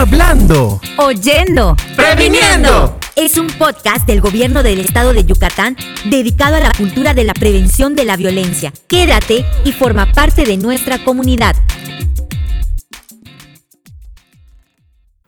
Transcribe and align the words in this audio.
Hablando. 0.00 0.80
Oyendo. 0.96 1.76
Previniendo. 1.94 2.98
Es 3.16 3.36
un 3.36 3.48
podcast 3.48 4.06
del 4.06 4.22
gobierno 4.22 4.62
del 4.62 4.80
estado 4.80 5.12
de 5.12 5.26
Yucatán 5.26 5.76
dedicado 6.06 6.56
a 6.56 6.60
la 6.60 6.72
cultura 6.72 7.12
de 7.12 7.24
la 7.24 7.34
prevención 7.34 7.94
de 7.94 8.06
la 8.06 8.16
violencia. 8.16 8.72
Quédate 8.88 9.44
y 9.62 9.72
forma 9.72 10.10
parte 10.10 10.46
de 10.46 10.56
nuestra 10.56 11.04
comunidad. 11.04 11.54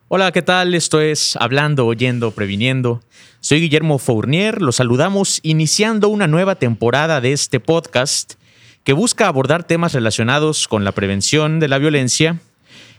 Hola, 0.08 0.32
¿qué 0.32 0.40
tal? 0.40 0.74
Esto 0.74 1.02
es 1.02 1.36
Hablando, 1.36 1.84
Oyendo, 1.86 2.30
Previniendo. 2.30 3.02
Soy 3.40 3.60
Guillermo 3.60 3.98
Fournier, 3.98 4.62
los 4.62 4.76
saludamos 4.76 5.40
iniciando 5.42 6.08
una 6.08 6.28
nueva 6.28 6.54
temporada 6.54 7.20
de 7.20 7.34
este 7.34 7.60
podcast 7.60 8.36
que 8.84 8.94
busca 8.94 9.28
abordar 9.28 9.64
temas 9.64 9.92
relacionados 9.92 10.66
con 10.66 10.82
la 10.82 10.92
prevención 10.92 11.60
de 11.60 11.68
la 11.68 11.76
violencia 11.76 12.40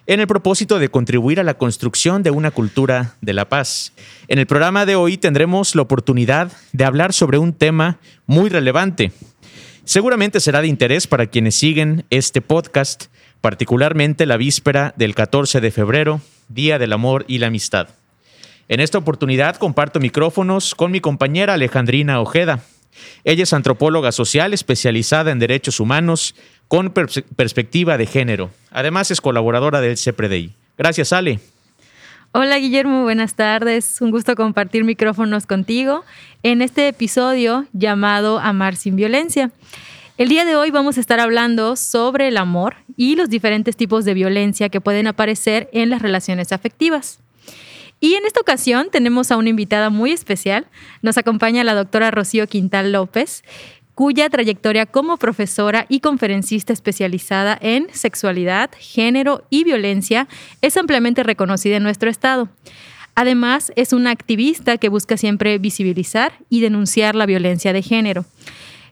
en 0.06 0.20
el 0.20 0.28
propósito 0.28 0.80
de 0.80 0.90
contribuir 0.90 1.40
a 1.40 1.44
la 1.44 1.58
construcción 1.58 2.24
de 2.24 2.32
una 2.32 2.52
cultura 2.52 3.16
de 3.22 3.34
la 3.34 3.48
paz. 3.48 3.94
En 4.28 4.38
el 4.38 4.48
programa 4.48 4.86
de 4.86 4.96
hoy 4.96 5.18
tendremos 5.18 5.76
la 5.76 5.84
oportunidad 5.84 6.52
de 6.74 6.84
hablar 6.84 7.14
sobre 7.14 7.38
un 7.38 7.54
tema 7.54 8.00
muy 8.26 8.50
relevante. 8.50 9.14
Seguramente 9.86 10.40
será 10.40 10.62
de 10.62 10.68
interés 10.68 11.08
para 11.08 11.28
quienes 11.28 11.56
siguen 11.56 12.06
este 12.10 12.42
podcast, 12.42 13.06
particularmente 13.42 14.26
la 14.26 14.38
víspera 14.38 14.94
del 14.98 15.16
14 15.16 15.62
de 15.62 15.72
febrero, 15.72 16.22
Día 16.50 16.80
del 16.80 16.94
Amor 16.94 17.26
y 17.28 17.38
la 17.38 17.48
Amistad. 17.48 17.88
En 18.68 18.80
esta 18.80 18.98
oportunidad 18.98 19.56
comparto 19.58 20.00
micrófonos 20.00 20.76
con 20.76 20.92
mi 20.92 21.00
compañera 21.00 21.54
Alejandrina 21.54 22.20
Ojeda. 22.20 22.62
Ella 23.24 23.44
es 23.44 23.54
antropóloga 23.54 24.12
social 24.12 24.54
especializada 24.54 25.32
en 25.32 25.40
derechos 25.40 25.80
humanos 25.80 26.36
con 26.68 26.92
perspectiva 26.92 27.98
de 27.98 28.06
género. 28.06 28.52
Además 28.72 29.12
es 29.12 29.22
colaboradora 29.22 29.82
del 29.82 29.98
CEPREDEI. 29.98 30.54
Gracias, 30.78 31.14
Ale. 31.14 31.40
Hola 32.32 32.58
Guillermo, 32.58 33.04
buenas 33.04 33.36
tardes. 33.36 34.02
Un 34.02 34.10
gusto 34.10 34.36
compartir 34.36 34.84
micrófonos 34.84 35.46
contigo 35.46 36.04
en 36.42 36.64
este 36.64 36.88
episodio 36.88 37.68
llamado 37.74 38.40
Amar 38.40 38.76
sin 38.76 38.96
violencia. 38.96 39.52
El 40.18 40.30
día 40.30 40.44
de 40.44 40.56
hoy 40.56 40.72
vamos 40.72 40.98
a 40.98 41.00
estar 41.00 41.20
hablando 41.20 41.76
sobre 41.76 42.28
el 42.28 42.38
amor 42.38 42.76
y 42.98 43.16
los 43.16 43.30
diferentes 43.30 43.78
tipos 43.78 44.04
de 44.04 44.16
violencia 44.16 44.70
que 44.70 44.82
pueden 44.82 45.06
aparecer 45.06 45.70
en 45.74 45.92
las 45.92 46.02
relaciones 46.02 46.52
afectivas. 46.52 47.20
Y 48.00 48.16
en 48.16 48.26
esta 48.26 48.42
ocasión 48.42 48.90
tenemos 48.92 49.32
a 49.32 49.38
una 49.38 49.50
invitada 49.50 49.90
muy 49.90 50.12
especial. 50.12 50.66
Nos 51.02 51.18
acompaña 51.18 51.64
la 51.64 51.74
doctora 51.74 52.12
Rocío 52.12 52.48
Quintal 52.48 52.92
López, 52.92 53.44
cuya 53.96 54.30
trayectoria 54.30 54.86
como 54.86 55.18
profesora 55.18 55.86
y 55.90 56.00
conferencista 56.00 56.74
especializada 56.74 57.58
en 57.62 57.88
sexualidad, 57.94 58.72
género 58.78 59.46
y 59.50 59.64
violencia 59.64 60.28
es 60.62 60.78
ampliamente 60.78 61.24
reconocida 61.24 61.78
en 61.78 61.84
nuestro 61.84 62.10
estado. 62.10 62.50
Además, 63.16 63.72
es 63.76 63.94
una 63.94 64.10
activista 64.10 64.78
que 64.78 64.90
busca 64.90 65.18
siempre 65.18 65.58
visibilizar 65.60 66.34
y 66.50 66.62
denunciar 66.62 67.16
la 67.16 67.28
violencia 67.28 67.72
de 67.72 67.84
género. 67.84 68.26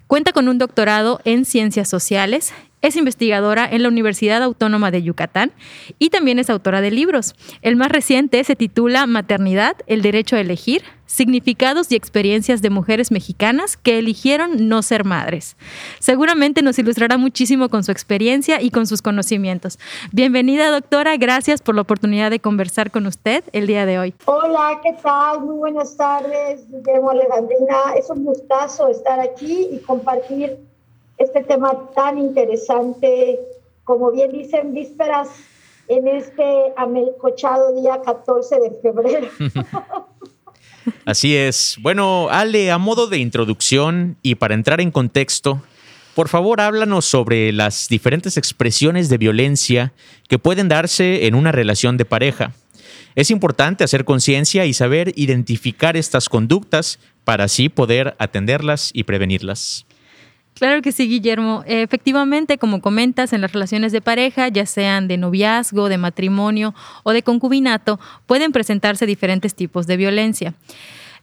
Cuenta 0.06 0.32
con 0.32 0.48
un 0.48 0.58
doctorado 0.58 1.22
en 1.26 1.46
ciencias 1.46 1.90
sociales, 1.90 2.54
es 2.82 2.96
investigadora 2.96 3.68
en 3.70 3.84
la 3.84 3.90
Universidad 3.90 4.42
Autónoma 4.44 4.92
de 4.92 5.04
Yucatán 5.04 5.52
y 6.00 6.10
también 6.10 6.40
es 6.40 6.50
autora 6.50 6.82
de 6.82 6.92
libros. 6.92 7.36
El 7.62 7.76
más 7.76 7.92
reciente 7.92 8.44
se 8.44 8.56
titula 8.56 9.06
Maternidad, 9.08 9.76
el 9.88 10.02
derecho 10.02 10.36
a 10.36 10.40
elegir, 10.40 10.84
significados 11.06 11.92
y 11.92 11.96
experiencias 11.96 12.62
de 12.62 12.70
mujeres 12.70 13.12
mexicanas 13.12 13.76
que 13.76 14.00
eligieron 14.00 14.70
no 14.70 14.82
ser 14.82 15.04
madres. 15.04 15.58
Seguramente 16.00 16.62
nos 16.62 16.80
ilustrará 16.80 17.18
muchísimo 17.18 17.70
con 17.70 17.84
su 17.84 17.92
experiencia 17.92 18.62
y 18.62 18.72
con 18.72 18.88
sus 18.88 19.02
conocimientos. 19.02 19.78
Bienvenida, 20.14 20.72
doctora. 20.72 21.18
Gracias 21.18 21.62
por 21.62 21.76
la 21.76 21.82
oportunidad 21.82 22.32
de 22.32 22.40
conversar 22.40 22.92
con 22.92 23.06
usted 23.08 23.44
el 23.52 23.68
día 23.68 23.86
de 23.86 24.00
hoy. 24.00 24.16
Hola, 24.26 24.80
¿qué 24.82 24.94
tal? 25.04 25.42
Muy 25.42 25.58
buenas 25.58 25.98
tardes, 25.98 26.66
Guillermo 26.70 27.12
Alejandrina. 27.12 27.94
Es 27.98 28.10
un 28.10 28.24
gustazo 28.24 28.88
estar 28.88 29.20
aquí 29.20 29.68
y 29.72 29.80
compartir 29.80 30.58
este 31.22 31.44
tema 31.44 31.90
tan 31.96 32.18
interesante, 32.18 33.40
como 33.84 34.12
bien 34.12 34.32
dicen, 34.32 34.74
vísperas 34.74 35.30
en 35.88 36.08
este 36.08 36.74
amelcochado 36.78 37.80
día 37.80 38.02
14 38.04 38.60
de 38.60 38.72
febrero. 38.82 39.28
Así 41.06 41.36
es. 41.36 41.78
Bueno, 41.82 42.28
Ale, 42.30 42.72
a 42.72 42.78
modo 42.78 43.08
de 43.08 43.18
introducción 43.18 44.18
y 44.24 44.36
para 44.36 44.56
entrar 44.56 44.82
en 44.82 44.90
contexto, 44.90 45.62
por 46.16 46.28
favor 46.28 46.60
háblanos 46.60 47.06
sobre 47.06 47.52
las 47.52 47.88
diferentes 47.88 48.38
expresiones 48.38 49.10
de 49.10 49.18
violencia 49.18 49.94
que 50.28 50.40
pueden 50.40 50.70
darse 50.70 51.28
en 51.28 51.36
una 51.36 51.52
relación 51.52 51.98
de 51.98 52.06
pareja. 52.06 52.54
Es 53.16 53.30
importante 53.30 53.84
hacer 53.84 54.06
conciencia 54.06 54.66
y 54.66 54.74
saber 54.74 55.12
identificar 55.16 55.98
estas 55.98 56.30
conductas 56.30 57.00
para 57.24 57.44
así 57.44 57.70
poder 57.70 58.16
atenderlas 58.18 58.90
y 58.94 59.04
prevenirlas. 59.04 59.86
Claro 60.54 60.82
que 60.82 60.92
sí, 60.92 61.08
Guillermo. 61.08 61.64
Efectivamente, 61.66 62.58
como 62.58 62.82
comentas, 62.82 63.34
en 63.34 63.42
las 63.42 63.52
relaciones 63.52 63.92
de 63.92 64.02
pareja, 64.02 64.48
ya 64.50 64.66
sean 64.66 65.08
de 65.08 65.18
noviazgo, 65.18 65.90
de 65.90 65.98
matrimonio 65.98 66.76
o 67.04 67.14
de 67.14 67.24
concubinato, 67.24 68.00
pueden 68.28 68.52
presentarse 68.52 69.06
diferentes 69.06 69.56
tipos 69.56 69.88
de 69.88 69.98
violencia. 69.98 70.54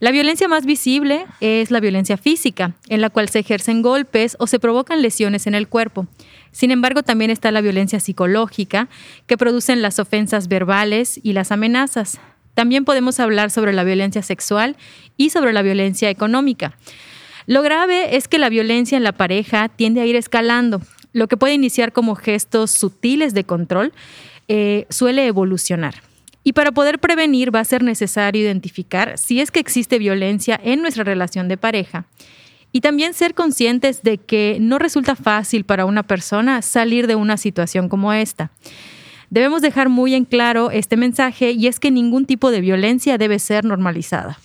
La 0.00 0.12
violencia 0.12 0.46
más 0.46 0.64
visible 0.64 1.26
es 1.40 1.72
la 1.72 1.80
violencia 1.80 2.16
física, 2.16 2.74
en 2.88 3.00
la 3.00 3.10
cual 3.10 3.28
se 3.28 3.40
ejercen 3.40 3.82
golpes 3.82 4.36
o 4.38 4.46
se 4.46 4.60
provocan 4.60 5.02
lesiones 5.02 5.48
en 5.48 5.56
el 5.56 5.66
cuerpo. 5.66 6.06
Sin 6.52 6.70
embargo, 6.70 7.02
también 7.02 7.32
está 7.32 7.50
la 7.50 7.60
violencia 7.60 7.98
psicológica, 7.98 8.88
que 9.26 9.36
producen 9.36 9.82
las 9.82 9.98
ofensas 9.98 10.46
verbales 10.46 11.18
y 11.22 11.32
las 11.32 11.50
amenazas. 11.50 12.20
También 12.54 12.84
podemos 12.84 13.18
hablar 13.18 13.50
sobre 13.50 13.72
la 13.72 13.82
violencia 13.82 14.22
sexual 14.22 14.76
y 15.16 15.30
sobre 15.30 15.52
la 15.52 15.62
violencia 15.62 16.10
económica. 16.10 16.76
Lo 17.48 17.62
grave 17.62 18.14
es 18.14 18.28
que 18.28 18.38
la 18.38 18.50
violencia 18.50 18.98
en 18.98 19.04
la 19.04 19.12
pareja 19.12 19.70
tiende 19.70 20.02
a 20.02 20.06
ir 20.06 20.16
escalando. 20.16 20.82
Lo 21.14 21.28
que 21.28 21.38
puede 21.38 21.54
iniciar 21.54 21.94
como 21.94 22.14
gestos 22.14 22.70
sutiles 22.72 23.32
de 23.32 23.44
control 23.44 23.94
eh, 24.48 24.84
suele 24.90 25.26
evolucionar. 25.26 25.94
Y 26.44 26.52
para 26.52 26.72
poder 26.72 26.98
prevenir 26.98 27.54
va 27.54 27.60
a 27.60 27.64
ser 27.64 27.82
necesario 27.82 28.42
identificar 28.42 29.16
si 29.16 29.40
es 29.40 29.50
que 29.50 29.60
existe 29.60 29.98
violencia 29.98 30.60
en 30.62 30.82
nuestra 30.82 31.04
relación 31.04 31.48
de 31.48 31.56
pareja. 31.56 32.04
Y 32.70 32.82
también 32.82 33.14
ser 33.14 33.32
conscientes 33.32 34.02
de 34.02 34.18
que 34.18 34.58
no 34.60 34.78
resulta 34.78 35.16
fácil 35.16 35.64
para 35.64 35.86
una 35.86 36.02
persona 36.02 36.60
salir 36.60 37.06
de 37.06 37.14
una 37.14 37.38
situación 37.38 37.88
como 37.88 38.12
esta. 38.12 38.50
Debemos 39.30 39.62
dejar 39.62 39.88
muy 39.88 40.14
en 40.14 40.26
claro 40.26 40.70
este 40.70 40.98
mensaje 40.98 41.52
y 41.52 41.66
es 41.66 41.80
que 41.80 41.90
ningún 41.90 42.26
tipo 42.26 42.50
de 42.50 42.60
violencia 42.60 43.16
debe 43.16 43.38
ser 43.38 43.64
normalizada. 43.64 44.38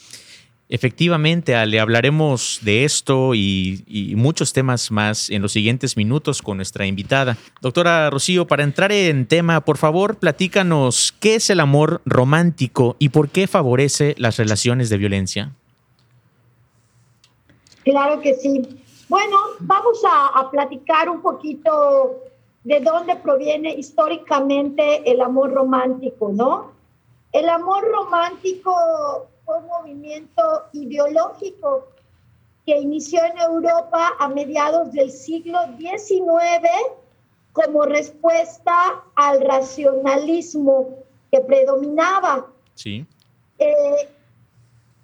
Efectivamente, 0.69 1.55
Ale, 1.55 1.79
hablaremos 1.79 2.59
de 2.63 2.85
esto 2.85 3.35
y, 3.35 4.13
muchos 4.15 4.53
temas 4.53 4.91
más 4.91 5.29
en 5.29 5.41
los 5.41 5.51
siguientes 5.51 5.97
minutos 5.97 6.41
con 6.41 6.57
nuestra 6.57 6.85
invitada. 6.85 7.37
Doctora 7.61 8.09
Rocío, 8.09 8.47
para 8.47 8.63
entrar 8.63 8.91
en 8.91 9.27
tema, 9.27 9.61
por 9.61 9.77
favor, 9.77 10.15
platícanos 10.15 11.13
qué 11.19 11.35
es 11.35 11.49
el 11.49 11.59
amor 11.59 12.01
romántico 12.05 12.95
y 12.97 13.09
por 13.09 13.29
qué 13.29 13.47
favorece 13.47 14.15
las 14.17 14.37
relaciones 14.37 14.89
de 14.89 14.97
violencia. 14.97 15.51
Claro 17.83 18.21
que 18.21 18.33
sí. 18.35 18.61
Bueno, 19.09 19.37
vamos 19.59 20.01
a, 20.05 20.39
a 20.39 20.49
platicar 20.49 21.09
un 21.09 21.21
poquito 21.21 22.23
de 22.63 22.79
dónde 22.79 23.17
proviene 23.17 23.73
históricamente 23.73 25.11
el 25.11 25.19
amor 25.19 25.53
romántico, 25.53 26.31
¿no? 26.33 26.71
El 27.33 27.49
amor 27.49 27.83
romántico 27.91 29.27
un 29.45 29.67
movimiento 29.67 30.63
ideológico 30.73 31.87
que 32.65 32.79
inició 32.79 33.23
en 33.25 33.37
Europa 33.39 34.13
a 34.19 34.27
mediados 34.29 34.91
del 34.93 35.11
siglo 35.11 35.59
XIX 35.77 36.69
como 37.51 37.85
respuesta 37.85 39.03
al 39.15 39.41
racionalismo 39.41 40.89
que 41.31 41.41
predominaba. 41.41 42.47
Sí. 42.73 43.05
Eh, 43.59 44.09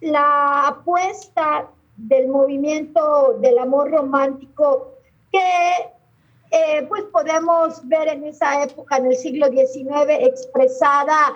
la 0.01 0.67
apuesta 0.67 1.67
del 1.97 2.29
movimiento 2.29 3.37
del 3.39 3.59
amor 3.59 3.91
romántico 3.91 4.93
que 5.31 5.39
eh, 6.51 6.85
pues 6.87 7.03
podemos 7.11 7.87
ver 7.87 8.07
en 8.07 8.23
esa 8.23 8.63
época, 8.63 8.97
en 8.97 9.07
el 9.07 9.15
siglo 9.15 9.47
XIX, 9.49 10.09
expresada 10.21 11.33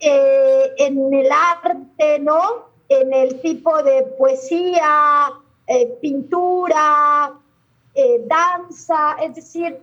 eh, 0.00 0.72
en 0.78 1.12
el 1.12 1.28
arte, 1.30 2.18
¿no? 2.20 2.66
En 2.88 3.12
el 3.12 3.40
tipo 3.40 3.82
de 3.82 4.02
poesía, 4.18 5.32
eh, 5.66 5.98
pintura, 6.00 7.32
eh, 7.94 8.22
danza, 8.26 9.16
es 9.22 9.34
decir, 9.34 9.78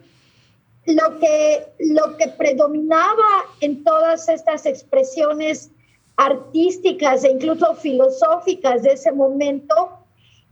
lo 0.86 1.19
que, 1.19 1.68
lo 1.80 2.18
que 2.18 2.27
predominaba 2.27 3.45
en 3.62 3.83
todas 3.83 4.30
estas 4.30 4.65
expresiones 4.65 5.71
artísticas 6.18 7.24
e 7.24 7.31
incluso 7.31 7.74
filosóficas 7.75 8.83
de 8.83 8.94
ese 8.94 9.12
momento 9.12 9.98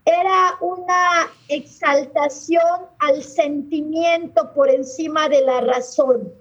era 0.06 0.58
una 0.62 1.30
exaltación 1.48 2.88
al 3.00 3.22
sentimiento 3.22 4.52
por 4.54 4.70
encima 4.70 5.30
de 5.30 5.42
la 5.42 5.62
razón. 5.62 6.34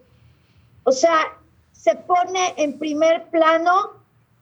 O 0.84 0.93
sea, 0.93 1.38
se 1.81 1.94
pone 1.97 2.53
en 2.59 2.79
primer 2.79 3.31
plano, 3.31 3.93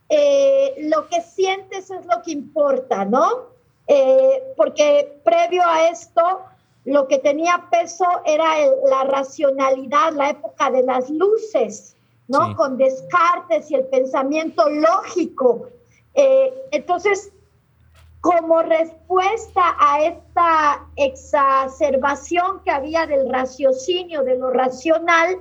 eh, 0.08 0.75
lo 0.90 1.08
que 1.08 1.20
sientes 1.20 1.88
es 1.88 2.05
lo 2.06 2.20
que 2.23 2.32
importa, 2.32 3.05
¿no? 3.05 3.50
Eh, 3.87 4.43
porque 4.56 5.20
previo 5.25 5.62
a 5.64 5.88
esto, 5.88 6.40
lo 6.85 7.06
que 7.06 7.19
tenía 7.19 7.69
peso 7.70 8.06
era 8.25 8.44
la 8.90 9.05
racionalidad, 9.05 10.14
la 10.14 10.31
época 10.31 10.70
de 10.73 10.82
las 10.82 11.11
luces, 11.11 11.94
¿no? 12.26 12.56
Con 12.56 12.76
Descartes 12.76 13.70
y 13.70 13.76
el 13.76 13.84
pensamiento 13.84 14.69
lógico. 14.69 15.69
Eh, 16.14 16.52
entonces, 16.73 17.32
como 18.20 18.62
respuesta 18.62 19.76
a 19.79 20.02
esta 20.02 20.87
exacerbación 20.96 22.62
que 22.64 22.73
había 22.73 23.06
del 23.06 23.31
raciocinio, 23.31 24.25
de 24.25 24.37
lo 24.37 24.50
racional, 24.50 25.38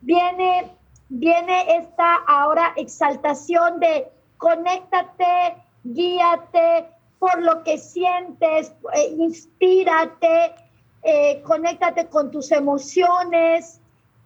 viene, 0.00 0.77
viene 1.08 1.76
esta 1.76 2.16
ahora 2.26 2.72
exaltación 2.76 3.80
de 3.80 4.08
conéctate, 4.36 5.56
guíate 5.84 6.86
por 7.18 7.42
lo 7.42 7.64
que 7.64 7.78
sientes, 7.78 8.72
eh, 8.94 9.14
inspírate, 9.18 10.54
eh, 11.02 11.42
conéctate 11.42 12.06
con 12.06 12.30
tus 12.30 12.52
emociones, 12.52 13.80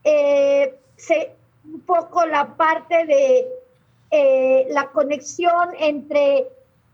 eh, 0.04 0.78
un 1.64 1.80
poco 1.80 2.26
la 2.26 2.54
parte 2.56 3.06
de 3.06 3.48
la 4.68 4.90
conexión 4.90 5.70
entre 5.78 6.46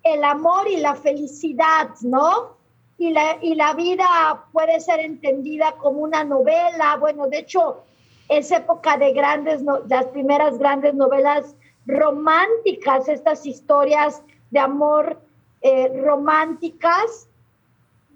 el 0.05 0.23
amor 0.23 0.69
y 0.69 0.77
la 0.77 0.95
felicidad, 0.95 1.89
¿no? 2.03 2.57
Y 2.97 3.11
la, 3.11 3.39
y 3.43 3.57
la 3.57 3.75
vida 3.75 4.45
puede 4.53 4.79
ser 4.79 5.01
entendida 5.01 5.73
como 5.73 5.99
una 5.99 6.23
novela. 6.23 6.97
Bueno, 6.97 7.27
de 7.27 7.39
hecho, 7.39 7.83
es 8.29 8.51
época 8.51 8.97
de 8.99 9.13
grandes, 9.13 9.63
las 9.89 10.07
primeras 10.07 10.59
grandes 10.59 10.95
novelas 10.95 11.55
románticas, 11.87 13.09
estas 13.09 13.47
historias 13.47 14.23
de 14.51 14.61
amor 14.61 15.19
eh, 15.63 15.91
románticas, 16.05 17.29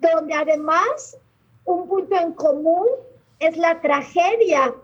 donde 0.00 0.34
además 0.34 1.16
un 1.64 1.88
punto 1.88 2.16
en 2.16 2.32
común 2.32 2.86
es 3.38 3.56
la 3.56 3.80
tragedia 3.80 4.74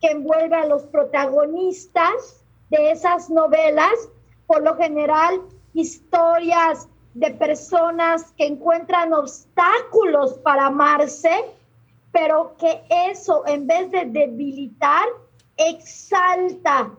que 0.00 0.10
envuelve 0.10 0.54
a 0.54 0.66
los 0.66 0.82
protagonistas 0.84 2.44
de 2.70 2.90
esas 2.90 3.30
novelas, 3.30 4.08
por 4.46 4.62
lo 4.62 4.76
general 4.76 5.40
historias 5.74 6.88
de 7.14 7.30
personas 7.32 8.32
que 8.36 8.46
encuentran 8.46 9.12
obstáculos 9.12 10.34
para 10.38 10.66
amarse, 10.66 11.30
pero 12.16 12.56
que 12.56 12.82
eso 13.10 13.46
en 13.46 13.66
vez 13.66 13.90
de 13.90 14.06
debilitar, 14.06 15.06
exalta 15.58 16.90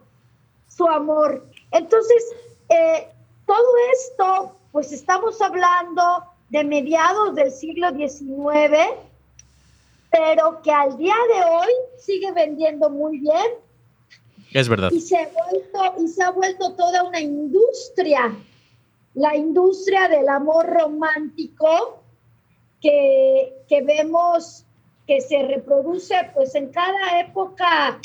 su 0.68 0.86
amor. 0.88 1.44
Entonces, 1.72 2.24
eh, 2.69 3.08
todo 3.48 3.68
esto, 3.94 4.56
pues 4.72 4.92
estamos 4.92 5.42
hablando 5.42 6.04
de 6.50 6.64
mediados 6.64 7.34
del 7.34 7.52
siglo 7.52 7.90
XIX, 7.90 8.78
pero 10.12 10.62
que 10.62 10.72
al 10.72 10.96
día 10.98 11.16
de 11.34 11.50
hoy 11.50 11.74
sigue 11.98 12.31
vendiendo 12.31 12.88
muy 12.88 13.18
bien. 13.18 13.54
Es 14.54 14.70
verdad. 14.70 14.92
Y 14.92 15.02
se 15.02 15.18
ha 15.18 15.30
vuelto, 15.30 16.04
y 16.04 16.08
se 16.10 16.22
ha 16.22 16.30
vuelto 16.30 16.75
toda 16.75 17.02
una 17.04 17.20
industria 17.20 18.36
la 19.16 19.36
industria 19.36 20.08
del 20.10 20.30
amor 20.30 20.68
romántico 20.68 22.04
que, 22.80 23.84
vemos 23.84 24.67
que 25.07 25.21
se 25.21 25.42
reproduce 25.44 26.15
pues 26.33 26.54
en 26.54 26.69
cada 26.69 27.19
época 27.21 28.00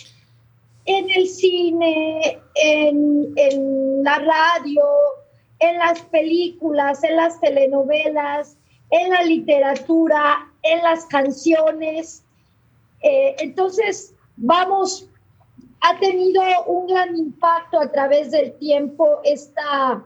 en 0.84 1.10
el 1.10 1.28
cine, 1.28 2.40
en, 2.54 3.32
en, 3.36 4.02
la 4.02 4.18
radio, 4.18 4.84
en 5.58 5.78
las 5.78 6.00
películas, 6.02 7.04
en 7.04 7.16
las 7.16 7.40
telenovelas, 7.40 8.56
en 8.90 9.10
la 9.10 9.22
literatura, 9.22 10.50
en 10.62 10.82
las 10.82 11.04
canciones. 11.06 12.24
Eh, 13.00 13.36
entonces, 13.38 14.14
vamos, 14.36 15.08
ha 15.80 15.98
tenido 15.98 16.42
un 16.66 16.86
gran 16.88 17.16
impacto 17.16 17.80
a 17.80 17.90
través 17.90 18.30
del 18.30 18.52
tiempo 18.58 19.20
esta, 19.24 20.04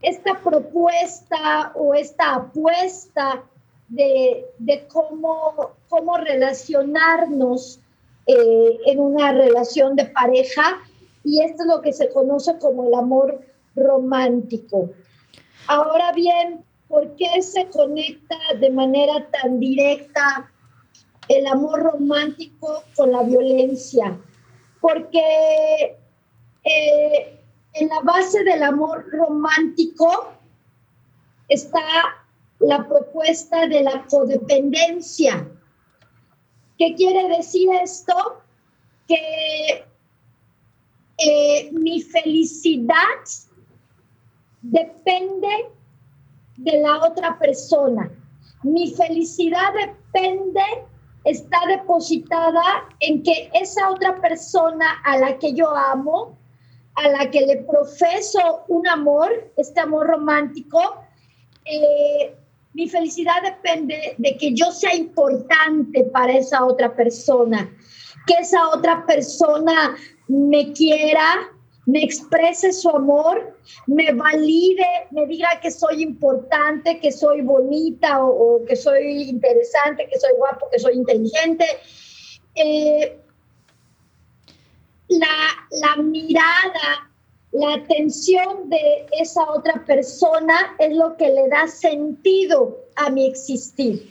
esta 0.00 0.38
propuesta 0.40 1.72
o 1.74 1.94
esta 1.94 2.34
apuesta 2.34 3.44
de, 3.92 4.86
cómo, 4.88 5.72
cómo 5.88 6.16
relacionarnos 6.16 7.78
eh, 8.26 8.78
en 8.86 9.00
una 9.00 9.32
relación 9.32 9.96
de 9.96 10.06
pareja 10.06 10.78
y 11.24 11.42
esto 11.42 11.62
es 11.62 11.68
lo 11.68 11.82
que 11.82 11.92
se 11.92 12.08
conoce 12.10 12.58
como 12.58 12.88
el 12.88 12.94
amor 12.94 13.40
romántico. 13.76 14.90
Ahora 15.66 16.12
bien, 16.12 16.64
¿por 16.88 17.14
qué 17.16 17.42
se 17.42 17.66
conecta 17.66 18.36
de 18.58 18.70
manera 18.70 19.26
tan 19.30 19.60
directa 19.60 20.50
el 21.28 21.46
amor 21.46 21.82
romántico 21.82 22.84
con 22.96 23.12
la 23.12 23.22
violencia? 23.22 24.18
Porque 24.80 25.96
eh, 26.64 27.38
en 27.74 27.88
la 27.88 28.00
base 28.00 28.42
del 28.42 28.62
amor 28.62 29.06
romántico 29.10 30.32
está 31.48 31.82
la 32.62 32.86
propuesta 32.88 33.66
de 33.66 33.82
la 33.82 34.04
codependencia. 34.08 35.48
¿Qué 36.78 36.94
quiere 36.94 37.36
decir 37.36 37.68
esto? 37.82 38.14
Que 39.06 39.84
eh, 41.18 41.70
mi 41.72 42.00
felicidad 42.00 43.20
depende 44.62 45.70
de 46.56 46.78
la 46.80 46.98
otra 47.04 47.38
persona. 47.38 48.10
Mi 48.62 48.92
felicidad 48.94 49.72
depende, 49.74 50.62
está 51.24 51.58
depositada 51.66 52.62
en 53.00 53.22
que 53.22 53.50
esa 53.54 53.90
otra 53.90 54.20
persona 54.20 55.00
a 55.04 55.18
la 55.18 55.38
que 55.38 55.52
yo 55.52 55.68
amo 55.70 56.38
a 56.94 57.08
la 57.08 57.30
que 57.30 57.40
le 57.40 57.56
profeso 57.62 58.64
un 58.68 58.86
amor, 58.86 59.50
este 59.56 59.80
amor 59.80 60.08
romántico, 60.08 60.78
eh, 61.64 62.36
mi 62.74 62.88
felicidad 62.88 63.42
depende 63.42 64.14
de 64.18 64.36
que 64.36 64.54
yo 64.54 64.70
sea 64.70 64.94
importante 64.94 66.04
para 66.04 66.32
esa 66.32 66.64
otra 66.64 66.94
persona, 66.94 67.70
que 68.26 68.34
esa 68.34 68.68
otra 68.68 69.04
persona 69.04 69.96
me 70.28 70.72
quiera, 70.72 71.50
me 71.86 72.02
exprese 72.02 72.72
su 72.72 72.88
amor, 72.90 73.58
me 73.86 74.12
valide, 74.12 74.86
me 75.10 75.26
diga 75.26 75.60
que 75.60 75.70
soy 75.70 76.02
importante, 76.02 77.00
que 77.00 77.12
soy 77.12 77.42
bonita 77.42 78.24
o, 78.24 78.64
que 78.66 78.76
soy 78.76 79.22
interesante, 79.28 80.08
que 80.10 80.18
soy 80.18 80.32
guapo, 80.36 80.68
que 80.70 80.78
soy 80.78 80.94
inteligente. 80.94 81.66
Eh, 82.54 83.18
la, 85.08 85.96
mirada, 86.02 87.11
la 87.52 87.74
atención 87.74 88.70
de 88.70 89.06
esa 89.20 89.42
otra 89.50 89.84
persona 89.84 90.74
es 90.78 90.96
lo 90.96 91.16
que 91.16 91.28
le 91.28 91.48
da 91.48 91.68
sentido 91.68 92.78
a 92.96 93.10
mi 93.10 93.26
existir. 93.26 94.10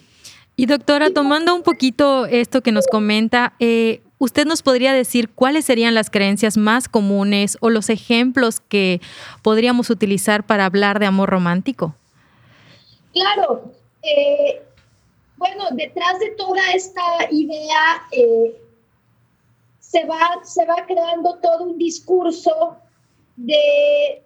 Y 0.55 0.67
doctora, 0.67 1.09
tomando 1.09 1.55
un 1.55 1.63
poquito 1.63 2.27
esto 2.27 2.61
que 2.61 2.71
nos 2.71 2.85
comenta, 2.85 3.53
eh, 3.59 4.01
¿usted 4.19 4.45
nos 4.45 4.61
podría 4.61 4.93
decir 4.93 5.27
cuáles 5.29 5.65
serían 5.65 5.95
las 5.95 6.11
creencias 6.11 6.55
más 6.55 6.87
comunes 6.87 7.57
o 7.61 7.71
los 7.71 7.89
ejemplos 7.89 8.59
que 8.59 9.01
podríamos 9.41 9.89
utilizar 9.89 10.45
para 10.45 10.65
hablar 10.65 10.99
de 10.99 11.07
amor 11.07 11.29
romántico? 11.29 11.95
Claro. 13.11 13.71
Eh, 14.03 14.61
bueno, 15.37 15.63
detrás 15.71 16.19
de 16.19 16.29
toda 16.31 16.61
esta 16.73 17.01
idea 17.31 18.03
eh, 18.11 18.55
se 19.79 20.05
va, 20.05 20.41
se 20.43 20.63
va 20.65 20.85
creando 20.85 21.39
todo 21.41 21.63
un 21.63 21.79
discurso 21.79 22.77
de, 23.45 24.23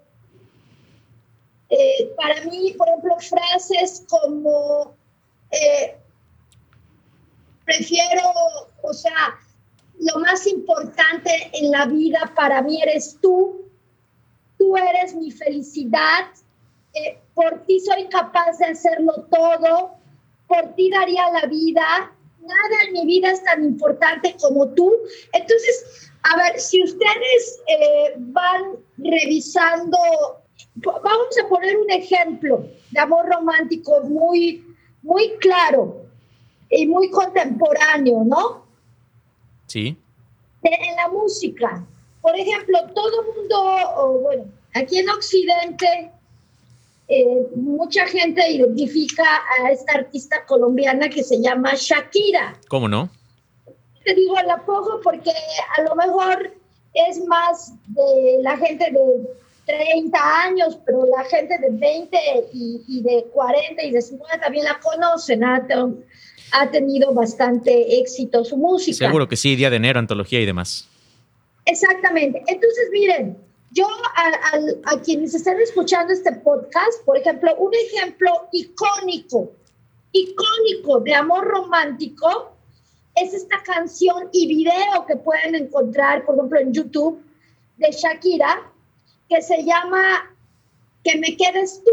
eh, 1.70 2.14
para 2.16 2.42
mí, 2.46 2.74
por 2.78 2.88
ejemplo, 2.88 3.16
frases 3.20 4.06
como, 4.10 4.96
eh, 5.52 5.98
prefiero, 7.66 8.22
o 8.82 8.94
sea, 8.94 9.40
lo 10.00 10.20
más 10.20 10.46
importante 10.48 11.50
en 11.54 11.72
la 11.72 11.86
vida 11.86 12.32
para 12.36 12.62
mí 12.62 12.82
eres 12.82 13.18
tú, 13.22 13.66
tú 14.58 14.76
eres 14.78 15.16
mi 15.16 15.32
felicidad, 15.32 16.28
eh, 16.94 17.20
por 17.34 17.66
ti 17.66 17.80
soy 17.80 18.08
capaz 18.08 18.58
de 18.60 18.66
hacerlo 18.66 19.28
todo, 19.32 19.96
por 20.48 20.76
ti 20.76 20.90
daría 20.90 21.30
la 21.32 21.48
vida, 21.48 22.14
nada 22.42 22.84
en 22.88 22.94
mi 22.94 23.06
vida 23.06 23.32
es 23.32 23.44
tan 23.44 23.64
importante 23.64 24.36
como 24.40 24.70
tú. 24.70 24.94
Entonces, 25.34 26.05
a 26.28 26.38
ver, 26.38 26.60
si 26.60 26.84
ustedes 26.84 27.62
eh, 27.68 28.14
van 28.18 28.78
revisando, 28.98 29.98
vamos 30.76 31.38
a 31.44 31.48
poner 31.48 31.78
un 31.78 31.92
ejemplo 31.92 32.66
de 32.90 33.00
amor 33.00 33.28
romántico 33.28 34.02
muy, 34.02 34.66
muy 35.04 35.38
claro 35.38 36.02
y 36.70 36.88
muy 36.88 37.12
contemporáneo, 37.12 38.24
¿no? 38.26 38.66
Sí. 39.68 39.96
en 40.64 40.96
la 40.96 41.10
música. 41.10 41.86
por 42.22 42.36
ejemplo, 42.36 42.80
todo 42.96 43.22
el 43.22 43.28
mundo, 43.36 44.22
bueno, 44.22 44.46
aquí 44.74 44.98
en 44.98 45.10
Occidente, 45.10 46.12
eh, 47.08 47.48
mucha 47.56 48.08
gente 48.08 48.50
identifica 48.50 49.24
a 49.60 49.70
esta 49.70 49.94
artista 49.94 50.44
colombiana 50.48 51.08
que 51.08 51.24
se 51.24 51.40
llama 51.40 51.74
Shakira. 51.76 52.60
¿Cómo 52.68 52.88
no? 52.88 53.10
Te 54.06 54.14
digo 54.14 54.36
la 54.46 54.64
pongo 54.66 55.02
porque 55.04 55.32
a 55.78 55.82
lo 55.82 55.96
mejor 55.96 56.54
es 56.94 57.26
más 57.26 57.74
de 57.88 58.38
la 58.42 58.56
gente 58.58 58.92
de 58.92 59.28
30 59.66 60.44
años, 60.44 60.80
pero 60.86 61.06
la 61.08 61.24
gente 61.26 61.58
de 61.58 61.70
20 61.72 62.18
y, 62.54 63.02
de 63.02 63.26
40 63.34 63.84
y 63.84 63.92
de 63.92 64.02
50 64.02 64.40
también 64.40 64.64
la 64.66 64.80
conocen. 64.80 65.44
Ha, 65.44 65.68
ha 66.52 66.72
tenido 66.72 67.14
bastante 67.14 68.00
éxito 68.00 68.46
su 68.46 68.58
música. 68.58 69.08
Seguro 69.08 69.28
que 69.28 69.36
sí, 69.36 69.56
Día 69.56 69.70
de 69.70 69.78
Enero, 69.78 70.00
antología 70.00 70.40
y 70.40 70.46
demás. 70.46 70.88
Exactamente. 71.66 72.44
Entonces, 72.48 72.90
miren, 72.92 73.38
yo 73.72 73.88
a, 74.86 75.02
quienes 75.02 75.34
están 75.34 75.60
escuchando 75.60 76.14
este 76.14 76.32
podcast, 76.32 77.04
por 77.06 77.18
ejemplo, 77.18 77.54
un 77.58 77.74
ejemplo 77.74 78.48
icónico, 78.54 79.52
icónico 80.12 81.02
de 81.02 81.14
amor 81.14 81.46
romántico 81.46 82.55
es 83.16 83.34
esta 83.34 83.64
canción 83.64 84.30
y 84.34 84.48
video 84.48 85.06
que 85.08 85.16
pueden 85.16 85.56
encontrar, 85.56 86.26
por 86.26 86.36
ejemplo, 86.36 86.60
en 86.60 86.74
YouTube 86.74 87.24
de 87.78 87.92
Shakira, 87.92 88.72
que 89.30 89.42
se 89.42 89.64
llama 89.64 90.36
Que 91.04 91.18
me 91.18 91.36
quedes 91.36 91.82
tú. 91.84 91.92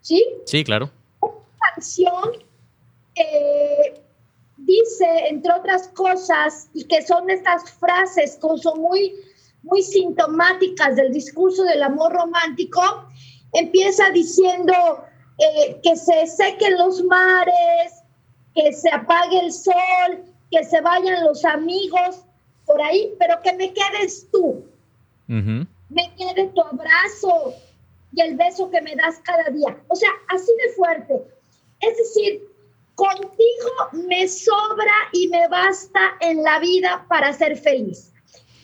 ¿Sí? 0.00 0.24
Sí, 0.44 0.64
claro. 0.64 0.90
Una 1.20 1.34
canción 1.74 2.32
eh, 3.14 4.00
dice, 4.56 5.06
entre 5.28 5.52
otras 5.52 5.88
cosas, 5.88 6.68
y 6.74 6.84
que 6.84 7.02
son 7.02 7.30
estas 7.30 7.70
frases 7.72 8.38
que 8.40 8.58
son 8.58 8.80
muy, 8.80 9.14
muy 9.62 9.82
sintomáticas 9.82 10.96
del 10.96 11.12
discurso 11.12 11.62
del 11.64 11.82
amor 11.82 12.12
romántico, 12.12 12.80
empieza 13.52 14.10
diciendo 14.10 14.74
eh, 15.38 15.80
que 15.82 15.96
se 15.96 16.26
sequen 16.26 16.76
los 16.76 17.02
mares, 17.04 18.02
que 18.56 18.72
se 18.72 18.90
apague 18.90 19.38
el 19.38 19.52
sol, 19.52 20.24
que 20.50 20.64
se 20.64 20.80
vayan 20.80 21.24
los 21.24 21.44
amigos 21.44 22.24
por 22.64 22.82
ahí, 22.82 23.14
pero 23.18 23.40
que 23.42 23.52
me 23.52 23.72
quedes 23.72 24.28
tú. 24.32 24.64
Me 25.28 26.14
quede 26.16 26.48
tu 26.48 26.60
abrazo 26.62 27.54
y 28.12 28.22
el 28.22 28.36
beso 28.36 28.70
que 28.70 28.80
me 28.80 28.96
das 28.96 29.20
cada 29.22 29.50
día. 29.50 29.76
O 29.88 29.94
sea, 29.94 30.10
así 30.28 30.50
de 30.66 30.72
fuerte. 30.74 31.22
Es 31.80 31.96
decir, 31.98 32.42
Contigo 32.96 33.72
me 33.92 34.26
sobra 34.26 34.94
y 35.12 35.28
me 35.28 35.46
basta 35.48 36.16
en 36.20 36.42
la 36.42 36.58
vida 36.60 37.04
para 37.10 37.30
ser 37.34 37.58
feliz. 37.58 38.10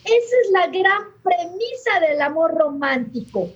Esa 0.03 0.35
es 0.43 0.51
la 0.51 0.67
gran 0.67 1.03
premisa 1.21 1.99
del 1.99 2.19
amor 2.19 2.55
romántico. 2.57 3.51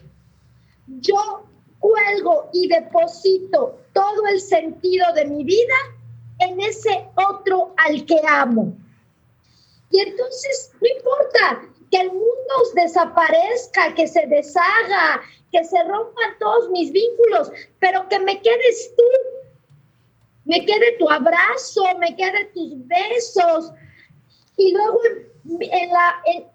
Yo 0.86 1.48
cuelgo 1.80 2.52
y 2.54 2.68
deposito 2.68 3.80
todo 3.92 4.28
el 4.32 4.40
sentido 4.40 5.12
de 5.16 5.26
mi 5.26 5.44
vida 5.44 5.76
en 6.40 6.60
ese 6.60 7.08
otro 7.16 7.74
al 7.78 8.06
que 8.06 8.20
amo. 8.28 8.76
Y 9.90 10.00
entonces 10.02 10.72
no 10.82 10.88
importa 10.88 11.62
que 11.90 12.02
el 12.02 12.10
mundo 12.10 12.54
desaparezca, 12.76 13.96
que 13.96 14.08
se 14.08 14.28
deshaga, 14.28 15.22
que 15.52 15.64
se 15.64 15.82
rompan 15.84 16.38
todos 16.40 16.70
mis 16.72 16.92
vínculos, 16.92 17.52
pero 17.80 18.08
que 18.10 18.20
me 18.20 18.42
quedes 18.42 18.94
tú 18.96 19.04
me 20.48 20.66
quede 20.66 20.94
tu 20.98 21.10
abrazo, 21.10 21.84
me 22.00 22.16
quede 22.16 22.46
tus 22.54 22.72
besos. 22.88 23.74
Y 24.56 24.74
luego, 24.74 25.00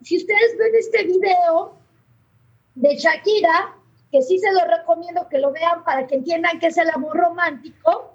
si 0.02 0.16
ustedes 0.16 0.56
ven 0.58 0.74
este 0.74 1.04
video 1.04 1.76
de 2.74 2.96
Shakira, 2.96 3.76
que 4.10 4.22
sí 4.22 4.38
se 4.38 4.50
lo 4.50 4.60
recomiendo 4.64 5.28
que 5.28 5.38
lo 5.38 5.52
vean 5.52 5.84
para 5.84 6.06
que 6.06 6.16
entiendan 6.16 6.58
que 6.58 6.68
es 6.68 6.78
el 6.78 6.88
amor 6.88 7.16
romántico, 7.16 8.12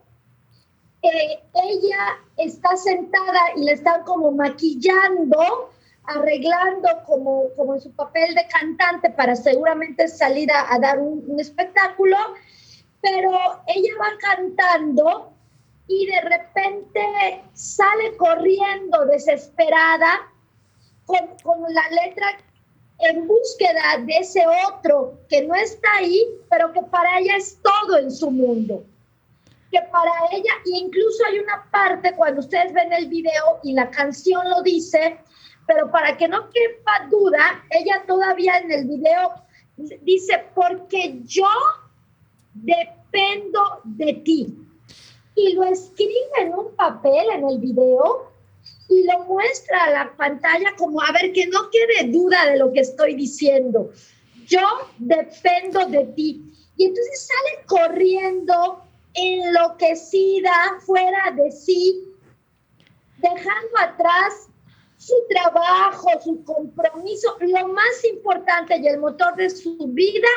eh, 1.04 1.40
ella 1.54 2.18
está 2.38 2.76
sentada 2.76 3.40
y 3.56 3.64
le 3.64 3.74
están 3.74 4.04
como 4.04 4.32
maquillando, 4.32 5.72
arreglando 6.04 6.90
como, 7.06 7.50
como 7.56 7.76
en 7.76 7.82
su 7.82 7.92
papel 7.92 8.34
de 8.34 8.48
cantante 8.48 9.10
para 9.12 9.36
seguramente 9.36 10.08
salir 10.08 10.50
a, 10.52 10.78
dar 10.80 11.00
un, 11.00 11.24
un 11.28 11.40
espectáculo, 11.40 12.18
pero 13.02 13.32
ella 13.68 13.94
va 14.00 14.18
cantando 14.20 15.34
y 15.88 16.08
de 16.08 16.22
repente 16.22 17.44
sale 17.54 18.18
corriendo 18.18 19.06
desesperada 19.06 20.32
con, 21.06 21.20
con, 21.44 21.62
la 21.74 22.04
letra 22.04 22.38
en 23.00 23.28
búsqueda 23.28 23.98
de 24.06 24.18
ese 24.18 24.44
otro 24.68 25.20
que 25.30 25.44
no 25.44 25.54
está 25.56 25.88
ahí, 25.98 26.26
pero 26.50 26.74
que 26.74 26.82
para 26.82 27.20
ella 27.20 27.38
es 27.38 27.60
todo 27.62 27.98
en 28.00 28.12
su 28.12 28.32
mundo. 28.32 28.84
Que 29.72 29.82
para 29.92 30.12
ella, 30.32 30.52
incluso 30.66 31.26
hay 31.26 31.40
una 31.40 31.70
parte 31.72 32.14
cuando 32.16 32.40
ustedes 32.40 32.74
ven 32.74 32.94
el 32.94 33.08
video 33.08 33.60
y 33.64 33.74
la 33.74 33.90
canción 33.90 34.50
lo 34.50 34.62
dice, 34.62 35.18
pero 35.66 35.92
para 35.92 36.16
que 36.16 36.28
no 36.28 36.50
quepa 36.50 37.08
duda, 37.10 37.66
ella 37.70 38.04
todavía 38.08 38.58
en 38.58 38.72
el 38.72 38.86
video 38.86 39.34
dice, 40.02 40.46
porque 40.56 41.20
yo 41.26 41.48
dependo 42.54 43.82
de 43.84 44.14
ti 44.14 44.58
y 45.36 45.54
lo 45.54 45.64
escribe 45.64 46.14
en 46.40 46.54
un 46.54 46.76
papel 46.76 47.26
en 47.34 47.48
el 47.48 47.60
video 47.60 48.32
y 48.90 49.04
lo 49.04 49.20
muestra 49.26 49.84
a 49.84 49.92
la 49.92 50.14
pantalla 50.16 50.74
como 50.78 51.02
a 51.02 51.12
ver 51.12 51.32
que 51.34 51.46
no 51.48 51.70
quede 51.70 52.10
duda 52.10 52.46
de 52.50 52.58
lo 52.58 52.72
que 52.72 52.80
estoy 52.80 53.16
diciendo. 53.16 53.92
Yo 54.48 54.66
dependo 54.98 55.86
de 55.88 56.06
ti. 56.16 56.44
Y 56.78 56.86
entonces 56.86 57.28
sale 57.28 57.66
corriendo 57.66 58.87
enloquecida, 59.18 60.52
fuera 60.86 61.32
de 61.36 61.52
sí, 61.52 62.04
dejando 63.18 63.78
atrás 63.80 64.48
su 64.98 65.16
trabajo, 65.30 66.10
su 66.24 66.44
compromiso, 66.44 67.38
lo 67.40 67.68
más 67.68 68.04
importante 68.12 68.78
y 68.82 68.88
el 68.88 69.00
motor 69.00 69.36
de 69.36 69.50
su 69.50 69.78
vida 69.90 70.28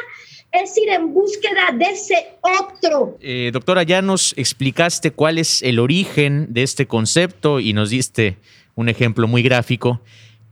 es 0.52 0.76
ir 0.76 0.90
en 0.90 1.14
búsqueda 1.14 1.72
de 1.72 1.84
ese 1.84 2.38
otro. 2.40 3.16
Eh, 3.20 3.50
doctora, 3.52 3.82
ya 3.82 4.02
nos 4.02 4.34
explicaste 4.36 5.12
cuál 5.12 5.38
es 5.38 5.62
el 5.62 5.78
origen 5.78 6.52
de 6.52 6.62
este 6.62 6.86
concepto 6.86 7.60
y 7.60 7.72
nos 7.72 7.90
diste 7.90 8.36
un 8.74 8.88
ejemplo 8.88 9.26
muy 9.28 9.42
gráfico, 9.42 10.00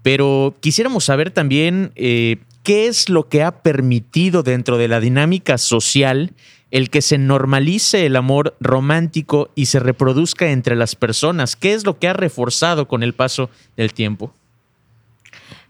pero 0.03 0.55
quisiéramos 0.61 1.05
saber 1.05 1.31
también 1.31 1.93
eh, 1.97 2.39
qué 2.63 2.87
es 2.87 3.09
lo 3.09 3.29
que 3.29 3.43
ha 3.43 3.63
permitido 3.63 4.43
dentro 4.43 4.79
de 4.79 4.89
la 4.89 5.01
dinámica 5.01 5.59
social 5.59 6.33
el 6.71 6.91
que 6.91 7.03
se 7.03 7.19
normalice 7.19 8.07
el 8.07 8.17
amor 8.17 8.57
romántico 8.61 9.51
y 9.55 9.67
se 9.67 9.81
reproduzca 9.81 10.51
entre 10.51 10.77
las 10.77 10.95
personas. 10.95 11.57
¿Qué 11.57 11.73
es 11.73 11.85
lo 11.85 11.99
que 11.99 12.09
ha 12.09 12.13
reforzado 12.13 12.89
con 12.89 13.03
el 13.03 13.15
paso 13.15 13.51
del 13.77 13.95
tiempo? 13.95 14.33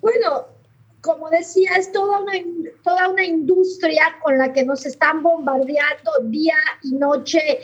Bueno, 0.01 0.47
como 1.01 1.31
decía, 1.31 1.71
es 1.77 1.93
toda 1.93 2.21
una, 2.21 2.33
toda 2.83 3.09
una 3.09 3.25
industria 3.25 4.17
con 4.23 4.39
la 4.39 4.53
que 4.53 4.65
nos 4.65 4.85
están 4.87 5.23
bombardeando 5.23 6.11
día 6.25 6.57
y 6.83 6.93
noche 6.93 7.61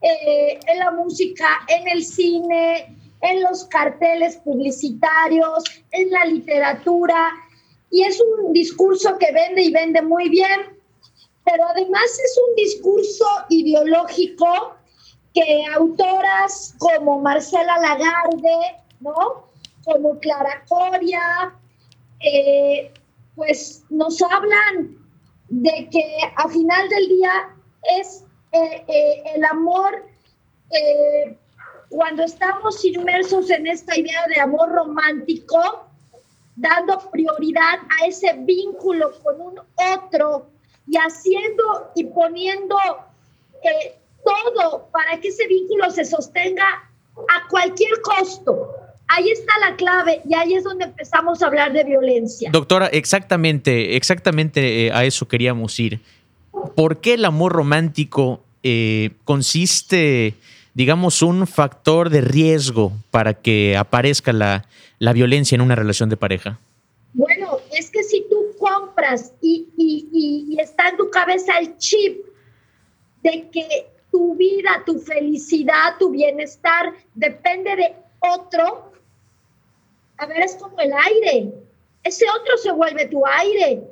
eh, 0.00 0.60
en 0.66 0.78
la 0.78 0.92
música, 0.92 1.46
en 1.68 1.88
el 1.88 2.04
cine, 2.04 2.96
en 3.22 3.42
los 3.42 3.64
carteles 3.64 4.36
publicitarios, 4.36 5.64
en 5.90 6.10
la 6.10 6.24
literatura. 6.26 7.32
Y 7.90 8.04
es 8.04 8.20
un 8.20 8.52
discurso 8.52 9.18
que 9.18 9.32
vende 9.32 9.62
y 9.62 9.72
vende 9.72 10.02
muy 10.02 10.28
bien, 10.28 10.75
pero 11.46 11.64
además 11.68 12.04
es 12.04 12.38
un 12.48 12.56
discurso 12.56 13.24
ideológico 13.48 14.74
que 15.32 15.64
autoras 15.74 16.74
como 16.78 17.20
Marcela 17.20 17.78
Lagarde, 17.78 18.82
¿no? 19.00 19.46
Como 19.84 20.18
Clara 20.18 20.64
Coria, 20.68 21.54
eh, 22.20 22.92
pues 23.36 23.84
nos 23.90 24.20
hablan 24.22 24.98
de 25.48 25.88
que 25.90 26.18
a 26.34 26.48
final 26.48 26.88
del 26.88 27.08
día 27.08 27.54
es 28.00 28.24
eh, 28.50 28.84
eh, 28.88 29.22
el 29.36 29.44
amor, 29.44 30.04
cuando 31.90 32.24
estamos 32.24 32.84
inmersos 32.84 33.48
en 33.50 33.68
esta 33.68 33.96
idea 33.96 34.26
de 34.34 34.40
amor 34.40 34.68
romántico, 34.70 35.86
dando 36.56 36.98
prioridad 37.12 37.78
a 38.00 38.06
ese 38.06 38.32
vínculo 38.38 39.12
con 39.22 39.40
un 39.40 39.60
otro 39.94 40.55
y 40.86 40.96
haciendo 40.96 41.90
y 41.94 42.04
poniendo 42.04 42.76
todo 44.24 44.88
para 44.92 45.20
que 45.20 45.28
ese 45.28 45.46
vínculo 45.46 45.90
se 45.90 46.04
sostenga 46.04 46.64
a 47.16 47.48
cualquier 47.48 48.00
costo. 48.02 48.72
Ahí 49.08 49.30
está 49.30 49.52
la 49.60 49.76
clave 49.76 50.20
y 50.28 50.34
ahí 50.34 50.54
es 50.54 50.64
donde 50.64 50.84
empezamos 50.84 51.42
a 51.42 51.46
hablar 51.46 51.72
de 51.72 51.84
violencia. 51.84 52.50
Doctora, 52.52 52.86
exactamente, 52.88 53.96
exactamente 53.96 54.86
eh, 54.86 54.92
a 54.92 55.04
eso 55.04 55.28
queríamos 55.28 55.78
ir. 55.78 56.00
¿Por 56.74 57.00
qué 57.00 57.14
el 57.14 57.24
amor 57.24 57.52
romántico 57.52 58.42
eh, 58.62 59.10
consiste, 59.24 60.34
digamos, 60.74 61.22
un 61.22 61.46
factor 61.46 62.10
de 62.10 62.20
riesgo 62.20 62.92
para 63.12 63.34
que 63.34 63.76
aparezca 63.76 64.32
la, 64.32 64.64
la 64.98 65.12
violencia 65.12 65.54
en 65.54 65.60
una 65.60 65.76
relación 65.76 66.08
de 66.08 66.16
pareja? 66.16 66.58
Bueno, 69.06 69.22
pones 71.12 71.48
al 71.48 71.78
chip 71.78 72.26
de 73.22 73.48
que 73.50 73.86
tu 74.10 74.34
vida, 74.34 74.82
tu 74.84 74.98
felicidad, 74.98 75.96
tu 75.98 76.10
bienestar 76.10 76.92
depende 77.14 77.76
de 77.76 77.94
otro, 78.20 78.92
a 80.18 80.26
ver, 80.26 80.40
es 80.40 80.56
como 80.56 80.78
el 80.80 80.92
aire. 80.92 81.52
Ese 82.02 82.24
otro 82.40 82.56
se 82.58 82.72
vuelve 82.72 83.06
tu 83.08 83.24
aire, 83.26 83.82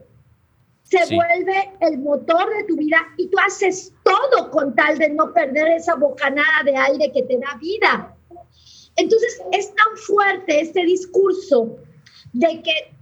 se 0.84 1.14
vuelve 1.14 1.72
el 1.80 1.98
motor 1.98 2.48
de 2.56 2.64
tu 2.64 2.76
vida 2.76 2.98
y 3.16 3.28
tú 3.28 3.36
haces 3.44 3.92
todo 4.04 4.50
con 4.50 4.74
tal 4.74 4.98
de 4.98 5.10
no 5.10 5.32
perder 5.32 5.68
esa 5.72 5.96
bocanada 5.96 6.62
de 6.64 6.76
aire 6.76 7.12
que 7.12 7.22
te 7.24 7.38
da 7.38 7.56
vida. 7.60 8.16
Entonces 8.96 9.42
es 9.52 9.74
tan 9.74 9.96
fuerte 9.96 10.60
este 10.60 10.84
discurso 10.84 11.76
de 12.32 12.62
que 12.62 12.94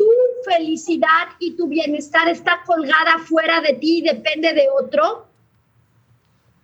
tu 0.00 0.10
felicidad 0.50 1.28
y 1.40 1.56
tu 1.56 1.66
bienestar 1.66 2.26
está 2.26 2.62
colgada 2.64 3.18
fuera 3.26 3.60
de 3.60 3.74
ti 3.74 3.98
y 3.98 4.02
depende 4.02 4.54
de 4.54 4.66
otro, 4.70 5.26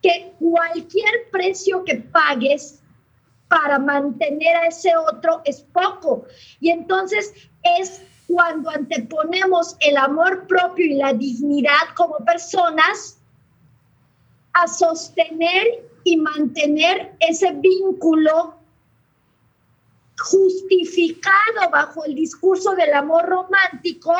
que 0.00 0.32
cualquier 0.38 1.28
precio 1.30 1.84
que 1.84 1.96
pagues 1.96 2.82
para 3.48 3.78
mantener 3.78 4.56
a 4.56 4.68
ese 4.68 4.96
otro 4.96 5.42
es 5.44 5.60
poco. 5.60 6.24
Y 6.60 6.70
entonces 6.70 7.34
es 7.78 8.00
cuando 8.26 8.70
anteponemos 8.70 9.76
el 9.80 9.98
amor 9.98 10.46
propio 10.46 10.86
y 10.86 10.94
la 10.94 11.12
dignidad 11.12 11.92
como 11.94 12.16
personas 12.24 13.18
a 14.54 14.66
sostener 14.66 15.84
y 16.04 16.16
mantener 16.16 17.14
ese 17.20 17.52
vínculo 17.52 18.54
justificado 20.18 21.70
bajo 21.70 22.04
el 22.04 22.14
discurso 22.14 22.74
del 22.74 22.92
amor 22.94 23.26
romántico, 23.26 24.14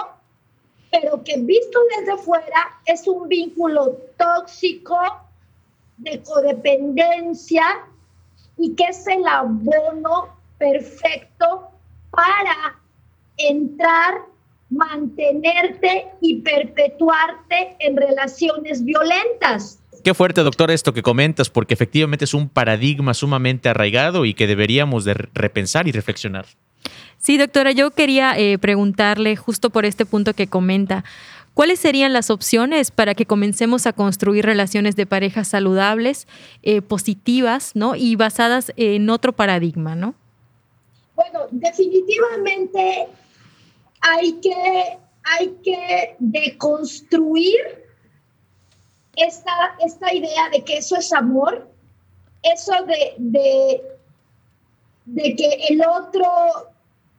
pero 0.91 1.23
que 1.25 1.39
visto 1.39 1.79
desde 1.99 2.17
fuera 2.23 2.81
es 2.85 3.07
un 3.09 3.29
vínculo 3.29 3.97
tóxico 4.17 4.99
de 5.99 6.23
codependencia 6.23 7.87
y 8.57 8.75
que 8.75 8.85
es 8.85 9.07
el 9.07 9.27
abono 9.27 10.37
perfecto 10.59 11.71
para 12.11 12.79
entrar, 13.37 14.23
mantenerte 14.71 16.11
y 16.21 16.41
perpetuarte 16.41 17.77
en 17.79 17.97
relaciones 17.97 18.85
violentas. 18.85 19.81
Qué 20.07 20.15
fuerte, 20.15 20.45
doctor, 20.45 20.71
esto 20.71 20.95
que 20.95 21.03
comentas, 21.03 21.51
porque 21.51 21.75
efectivamente 21.75 22.27
es 22.27 22.33
un 22.33 22.49
paradigma 22.49 23.13
sumamente 23.13 23.69
arraigado 23.69 24.25
y 24.25 24.35
que 24.35 24.47
deberíamos 24.47 25.05
de 25.05 25.15
repensar 25.15 25.89
y 25.89 25.91
reflexionar. 25.91 26.47
Sí, 27.19 27.39
doctora, 27.39 27.73
yo 27.73 27.91
quería 27.91 28.39
eh, 28.39 28.57
preguntarle 28.57 29.35
justo 29.35 29.69
por 29.71 29.85
este 29.85 30.07
punto 30.07 30.33
que 30.33 30.47
comenta. 30.47 31.03
¿Cuáles 31.55 31.81
serían 31.81 32.13
las 32.13 32.31
opciones 32.31 32.93
para 32.93 33.17
que 33.17 33.27
comencemos 33.27 33.85
a 33.89 33.93
construir 33.93 34.45
relaciones 34.45 34.95
de 34.95 35.07
pareja 35.07 35.43
saludables, 35.43 36.29
eh, 36.63 36.83
positivas, 36.83 37.73
¿no? 37.75 37.97
Y 37.97 38.15
basadas 38.15 38.73
en 38.77 39.11
otro 39.11 39.33
paradigma, 39.33 39.97
¿no? 39.97 40.15
Bueno, 41.17 41.49
definitivamente 41.51 43.09
hay 44.03 44.35
que, 44.35 44.55
hay 45.25 45.53
que 45.65 46.15
deconstruir 46.21 47.86
esta, 49.17 49.77
esta 49.81 50.15
idea 50.15 50.49
de 50.51 50.63
que 50.63 50.79
eso 50.79 50.97
es 50.97 51.13
amor, 51.13 51.69
eso 52.43 52.73
de, 52.85 53.15
de, 55.07 55.35
que 55.35 55.67
el 55.69 55.83
otro 55.85 56.29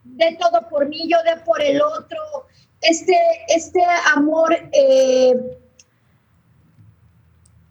de 0.04 0.36
todo 0.40 0.68
por 0.68 0.88
mí, 0.88 1.08
yo 1.08 1.18
de 1.24 1.40
por 1.42 1.60
el 1.60 1.82
otro, 1.82 2.18
este, 2.80 3.16
este 3.48 3.84
amor 4.14 4.56
eh, 4.72 5.34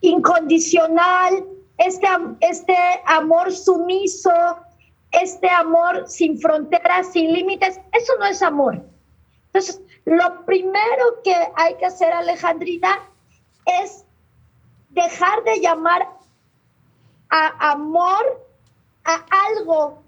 incondicional, 0.02 1.46
este, 1.78 2.08
este 2.42 2.78
amor 3.06 3.52
sumiso, 3.52 4.32
este 5.12 5.50
amor 5.50 6.06
sin 6.08 6.40
fronteras, 6.40 7.12
sin 7.12 7.32
límites, 7.32 7.80
eso 7.94 8.14
no 8.20 8.26
es 8.26 8.42
amor. 8.42 8.84
Entonces, 9.48 9.82
lo 10.06 10.46
primero 10.46 11.22
que 11.24 11.36
hay 11.56 11.76
que 11.76 11.86
hacer, 11.86 12.12
Alejandrina, 12.12 13.10
es 13.82 14.06
dejar 14.98 15.44
de 15.44 15.60
llamar 15.60 16.10
a 17.30 17.72
amor 17.72 18.48
a 19.06 19.26
algo 19.48 20.02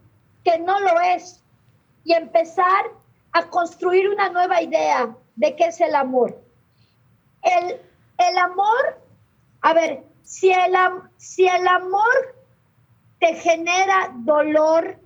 que 0.43 0.57
no 0.59 0.79
lo 0.79 0.99
es 0.99 1.43
y 2.03 2.13
empezar 2.13 2.85
a 3.31 3.43
construir 3.49 4.09
una 4.09 4.29
nueva 4.29 4.61
idea 4.61 5.15
de 5.35 5.55
qué 5.55 5.65
es 5.65 5.79
el 5.79 5.93
amor. 5.93 6.41
El, 7.41 7.79
el 8.17 8.37
amor, 8.37 8.99
a 9.61 9.73
ver, 9.73 10.03
si 10.23 10.51
el, 10.51 10.73
si 11.17 11.47
el 11.47 11.67
amor 11.67 12.35
te 13.19 13.35
genera 13.35 14.11
dolor, 14.15 14.97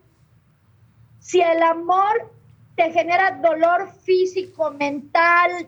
si 1.20 1.42
el 1.42 1.62
amor 1.62 2.32
te 2.76 2.92
genera 2.92 3.40
dolor 3.42 3.92
físico, 4.04 4.72
mental, 4.72 5.68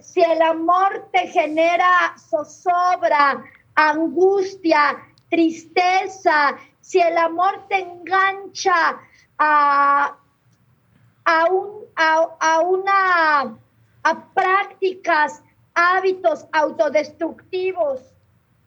si 0.00 0.22
el 0.22 0.42
amor 0.42 1.08
te 1.12 1.28
genera 1.28 2.14
zozobra, 2.18 3.44
angustia, 3.74 4.96
tristeza, 5.30 6.56
si 6.80 7.00
el 7.00 7.16
amor 7.16 7.66
te 7.68 7.80
engancha 7.80 9.00
a, 9.38 10.16
a, 11.24 11.44
un, 11.46 11.84
a, 11.96 12.60
una, 12.60 13.58
a 14.02 14.24
prácticas, 14.34 15.42
hábitos 15.74 16.46
autodestructivos, 16.52 18.00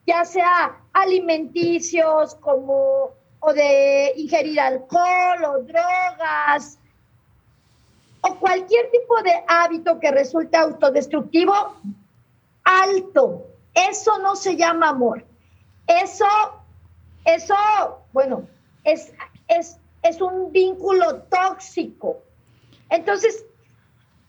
ya 0.06 0.26
sea 0.26 0.78
alimenticios 0.94 2.36
como 2.36 3.12
o 3.40 3.54
de 3.54 4.14
ingerir 4.18 4.60
alcohol 4.60 5.44
o 5.46 5.64
drogas 5.64 6.80
cualquier 8.36 8.90
tipo 8.92 9.22
de 9.22 9.34
hábito 9.48 10.00
que 10.00 10.12
resulte 10.12 10.58
autodestructivo, 10.58 11.54
alto. 12.64 13.46
Eso 13.74 14.18
no 14.20 14.36
se 14.36 14.56
llama 14.56 14.90
amor. 14.90 15.26
Eso, 15.88 16.26
eso, 17.26 17.56
bueno, 18.14 18.48
es, 18.84 19.14
es, 19.48 19.78
es 20.04 20.22
un 20.22 20.52
vínculo 20.52 21.24
tóxico. 21.24 22.22
Entonces, 22.90 23.46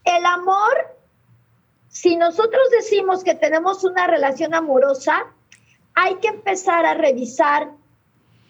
el 0.04 0.24
amor, 0.24 0.96
si 1.88 2.16
nosotros 2.16 2.62
decimos 2.70 3.24
que 3.24 3.34
tenemos 3.34 3.84
una 3.84 4.06
relación 4.06 4.54
amorosa, 4.54 5.26
hay 5.94 6.16
que 6.16 6.28
empezar 6.28 6.86
a 6.86 6.94
revisar 6.94 7.72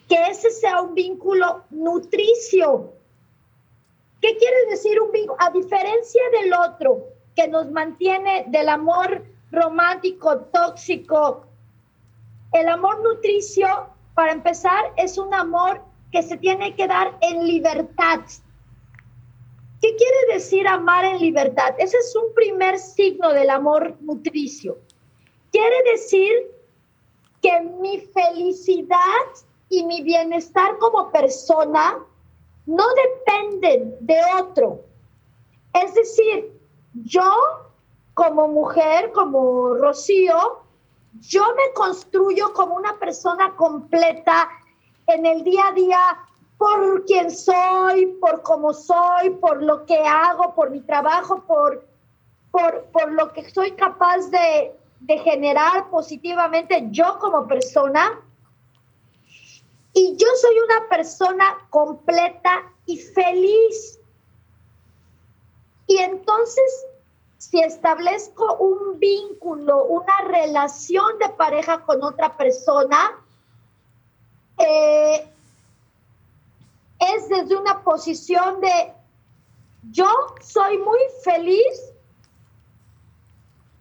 que 0.09 0.31
ese 0.31 0.51
sea 0.51 0.83
un 0.83 0.95
vínculo 0.95 1.65
nutricio. 1.71 2.95
¿Qué 4.21 4.37
quiere 4.37 4.67
decir 4.71 5.01
un 5.01 5.13
vínculo? 5.13 5.37
A 5.41 5.51
diferencia 5.51 6.23
del 6.41 6.53
otro, 6.53 7.05
que 7.37 7.47
nos 7.49 7.71
mantiene 7.71 8.47
del 8.49 8.69
amor 8.69 9.25
romántico, 9.53 10.39
tóxico, 10.53 11.47
el 12.53 12.69
amor 12.69 13.01
nutricio, 13.03 13.69
para 14.15 14.33
empezar, 14.33 14.93
es 14.97 15.19
un 15.19 15.33
amor 15.33 15.83
que 16.11 16.23
se 16.23 16.37
tiene 16.39 16.75
que 16.75 16.87
dar 16.89 17.17
en 17.21 17.47
libertad. 17.47 18.21
¿Qué 19.81 19.95
quiere 19.95 20.35
decir 20.35 20.67
amar 20.67 21.05
en 21.05 21.21
libertad? 21.21 21.75
Ese 21.79 21.99
es 21.99 22.17
un 22.17 22.35
primer 22.35 22.79
signo 22.79 23.33
del 23.33 23.51
amor 23.51 23.97
nutricio. 24.01 24.79
Quiere 25.53 25.77
decir 25.93 26.33
que 27.41 27.61
mi 27.81 27.99
felicidad 27.99 28.99
y 29.69 29.85
mi 29.85 30.03
bienestar 30.03 30.79
como 30.79 31.13
persona 31.13 31.99
no 32.69 32.85
dependen 32.95 33.97
de 34.01 34.21
otro. 34.39 34.81
Es 35.73 35.95
decir, 35.95 36.53
yo 36.93 37.25
como 38.13 38.47
mujer, 38.47 39.11
como 39.13 39.73
Rocío, 39.75 40.61
yo 41.21 41.43
me 41.55 41.73
construyo 41.73 42.53
como 42.53 42.75
una 42.75 42.99
persona 42.99 43.57
completa 43.57 44.51
en 45.07 45.25
el 45.25 45.45
día 45.45 45.69
a 45.69 45.73
día 45.73 45.99
por 46.59 47.07
quien 47.07 47.31
soy, 47.31 48.07
por 48.21 48.43
cómo 48.43 48.75
soy, 48.75 49.31
por 49.41 49.63
lo 49.63 49.87
que 49.87 49.97
hago, 49.97 50.55
por 50.55 50.71
mi 50.71 50.81
trabajo, 50.81 51.45
por, 51.47 51.87
por, 52.51 52.85
por 52.93 53.13
lo 53.13 53.33
que 53.33 53.49
soy 53.49 53.73
capaz 53.73 54.27
de, 54.31 54.77
de 55.01 55.19
generar 55.21 55.89
positivamente 55.89 56.89
yo 56.91 57.19
como 57.19 57.47
persona. 57.47 58.21
Y 59.93 60.17
yo 60.17 60.27
soy 60.41 60.59
una 60.61 60.89
persona 60.89 61.67
completa 61.71 62.73
y 62.87 62.99
feliz. 62.99 63.99
Y 65.87 65.99
entonces, 65.99 66.87
si 67.39 67.61
establezco 67.61 68.57
un 68.57 68.99
vínculo, 68.99 69.85
una 69.85 70.21
relación 70.27 71.19
de 71.19 71.31
pareja 71.31 71.83
con 71.85 72.03
otra 72.03 72.37
persona, 72.37 73.19
eh, 74.59 75.33
es 76.99 77.29
desde 77.29 77.57
una 77.57 77.83
posición 77.83 78.61
de 78.61 78.93
yo 79.91 80.09
soy 80.41 80.79
muy 80.79 80.99
feliz 81.23 81.93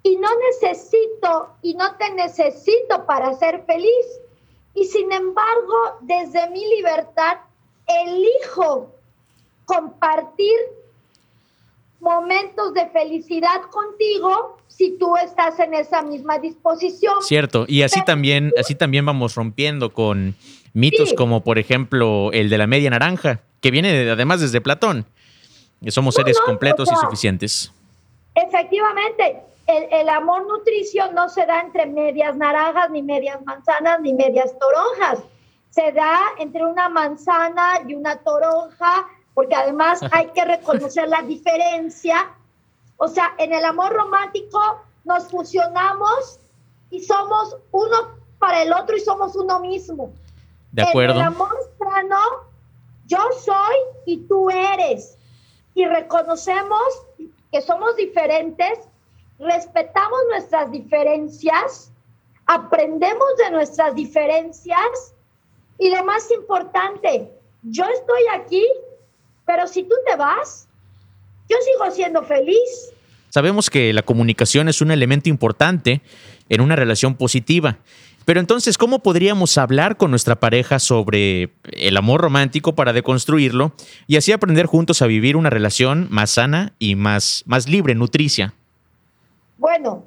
y 0.04 0.16
no 0.16 0.30
necesito 0.52 1.50
y 1.62 1.74
no 1.74 1.96
te 1.98 2.12
necesito 2.12 3.06
para 3.06 3.34
ser 3.34 3.66
feliz. 3.66 4.22
Y 4.78 4.86
sin 4.86 5.12
embargo, 5.12 5.98
desde 6.02 6.52
mi 6.52 6.64
libertad, 6.76 7.38
elijo 7.88 8.94
compartir 9.66 10.54
momentos 12.00 12.76
de 12.76 12.88
felicidad 12.90 13.64
contigo 13.72 14.60
si 14.68 14.96
tú 15.00 15.18
estás 15.18 15.60
en 15.60 15.74
esa 15.74 16.04
misma 16.04 16.38
disposición. 16.38 17.24
Cierto, 17.24 17.66
y 17.68 17.82
así 17.82 18.06
también, 18.06 18.54
así 18.60 18.76
también 18.76 19.04
vamos 19.04 19.34
rompiendo 19.34 19.94
con 19.94 20.36
mitos 20.74 21.14
como 21.14 21.44
por 21.44 21.58
ejemplo 21.58 22.32
el 22.32 22.52
de 22.52 22.60
la 22.60 22.68
media 22.68 22.92
naranja, 22.92 23.42
que 23.62 23.72
viene 23.72 24.12
además 24.12 24.42
desde 24.42 24.62
Platón, 24.62 25.08
que 25.84 25.90
somos 25.90 26.14
seres 26.14 26.40
completos 26.40 26.88
y 26.92 26.96
suficientes. 26.98 27.72
Efectivamente, 28.36 29.42
el, 29.68 29.88
el, 29.92 30.10
amor 30.10 30.48
nutricio 30.48 31.12
no 31.12 31.30
se 31.30 31.46
da 31.46 31.62
entre 31.62 31.86
medias 31.86 32.36
naranjas, 32.36 32.90
ni 32.90 33.04
medias 33.04 33.44
manzanas, 33.46 34.02
ni 34.02 34.14
medias 34.14 34.54
toronjas. 34.58 35.20
Se 35.70 35.92
da 35.92 36.20
entre 36.40 36.66
una 36.66 36.90
manzana 36.90 37.82
y 37.86 37.94
una 37.94 38.18
toronja, 38.18 39.08
porque 39.34 39.56
además 39.56 40.02
hay 40.12 40.28
que 40.28 40.44
reconocer 40.46 41.08
la 41.10 41.22
diferencia. 41.22 42.34
O 42.98 43.08
sea, 43.08 43.36
en 43.38 43.54
el 43.54 43.64
amor 43.66 43.94
romántico 43.94 44.60
nos 45.04 45.30
fusionamos 45.30 46.40
y 46.90 47.02
somos 47.02 47.58
uno 47.72 48.18
para 48.40 48.64
el 48.64 48.74
otro 48.74 48.96
y 48.96 49.00
somos 49.00 49.36
uno 49.36 49.60
mismo. 49.60 50.12
De 50.72 50.84
acuerdo. 50.84 51.16
En 51.16 51.20
el 51.20 51.28
amor 51.28 51.56
sano, 51.78 52.20
yo 53.06 53.20
soy 53.44 53.76
y 54.06 54.18
tú 54.28 54.50
eres. 54.50 55.18
Y 55.74 55.86
reconocemos 55.86 56.82
que 57.52 57.62
somos 57.62 57.96
diferentes, 57.96 58.80
respetamos 59.40 60.20
nuestras 60.30 60.72
diferencias, 60.72 61.92
aprendemos 62.46 63.28
de 63.38 63.52
nuestras 63.52 63.96
diferencias 63.96 65.14
y 65.80 65.90
lo 65.90 66.04
más 66.06 66.32
importante, 66.32 67.32
yo 67.64 67.86
estoy 67.86 68.22
aquí 68.34 68.64
pero 69.48 69.66
si 69.66 69.84
tú 69.84 69.96
te 70.06 70.16
vas, 70.18 70.68
yo 71.50 71.56
sigo 71.64 71.90
siendo 71.96 72.22
feliz. 72.24 72.92
Sabemos 73.30 73.70
que 73.70 73.94
la 73.94 74.04
comunicación 74.04 74.68
es 74.68 74.82
un 74.82 74.92
elemento 74.92 75.30
importante 75.30 76.02
en 76.50 76.62
una 76.62 76.76
relación 76.76 77.16
positiva. 77.16 77.78
Pero 78.26 78.42
entonces, 78.42 78.78
¿cómo 78.78 79.00
podríamos 79.00 79.58
hablar 79.58 79.96
con 79.96 80.12
nuestra 80.12 80.36
pareja 80.36 80.80
sobre 80.80 81.54
el 81.72 81.96
amor 81.96 82.20
romántico 82.20 82.76
para 82.76 82.92
deconstruirlo 82.92 83.72
y 84.06 84.18
así 84.18 84.34
aprender 84.34 84.66
juntos 84.66 85.02
a 85.02 85.08
vivir 85.08 85.38
una 85.38 85.50
relación 85.50 86.08
más 86.10 86.32
sana 86.32 86.74
y 86.78 86.96
más, 86.96 87.44
más 87.48 87.70
libre, 87.70 87.96
nutricia? 87.96 88.54
Bueno, 89.58 90.06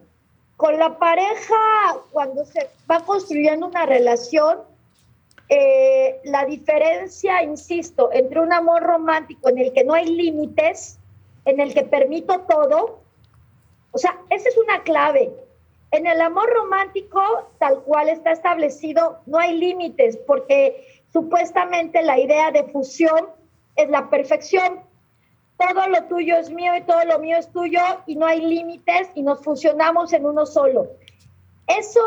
con 0.56 0.78
la 0.78 0.98
pareja, 0.98 1.54
cuando 2.12 2.44
se 2.44 2.68
va 2.90 3.00
construyendo 3.00 3.66
una 3.66 3.86
relación, 3.86 4.58
eh, 5.48 6.20
la 6.24 6.44
diferencia, 6.44 7.42
insisto, 7.42 8.10
entre 8.12 8.40
un 8.40 8.52
amor 8.52 8.82
romántico 8.82 9.48
en 9.48 9.58
el 9.58 9.72
que 9.72 9.84
no 9.84 9.94
hay 9.94 10.06
límites, 10.06 10.98
en 11.44 11.60
el 11.60 11.74
que 11.74 11.82
permito 11.82 12.40
todo, 12.42 13.00
o 13.92 13.98
sea, 13.98 14.16
esa 14.30 14.48
es 14.48 14.56
una 14.58 14.82
clave. 14.82 15.32
En 15.90 16.06
el 16.06 16.20
amor 16.20 16.48
romántico, 16.50 17.20
tal 17.58 17.82
cual 17.82 18.08
está 18.08 18.30
establecido, 18.30 19.18
no 19.26 19.38
hay 19.38 19.58
límites, 19.58 20.16
porque 20.18 21.02
supuestamente 21.12 22.02
la 22.02 22.18
idea 22.20 22.52
de 22.52 22.64
fusión 22.64 23.26
es 23.74 23.88
la 23.90 24.08
perfección. 24.08 24.80
Todo 25.60 25.86
lo 25.88 26.04
tuyo 26.04 26.38
es 26.38 26.50
mío 26.50 26.74
y 26.74 26.80
todo 26.82 27.04
lo 27.04 27.18
mío 27.18 27.36
es 27.36 27.52
tuyo 27.52 27.82
y 28.06 28.16
no 28.16 28.24
hay 28.24 28.40
límites 28.40 29.10
y 29.14 29.22
nos 29.22 29.44
fusionamos 29.44 30.12
en 30.14 30.24
uno 30.24 30.46
solo. 30.46 30.88
Eso, 31.66 32.00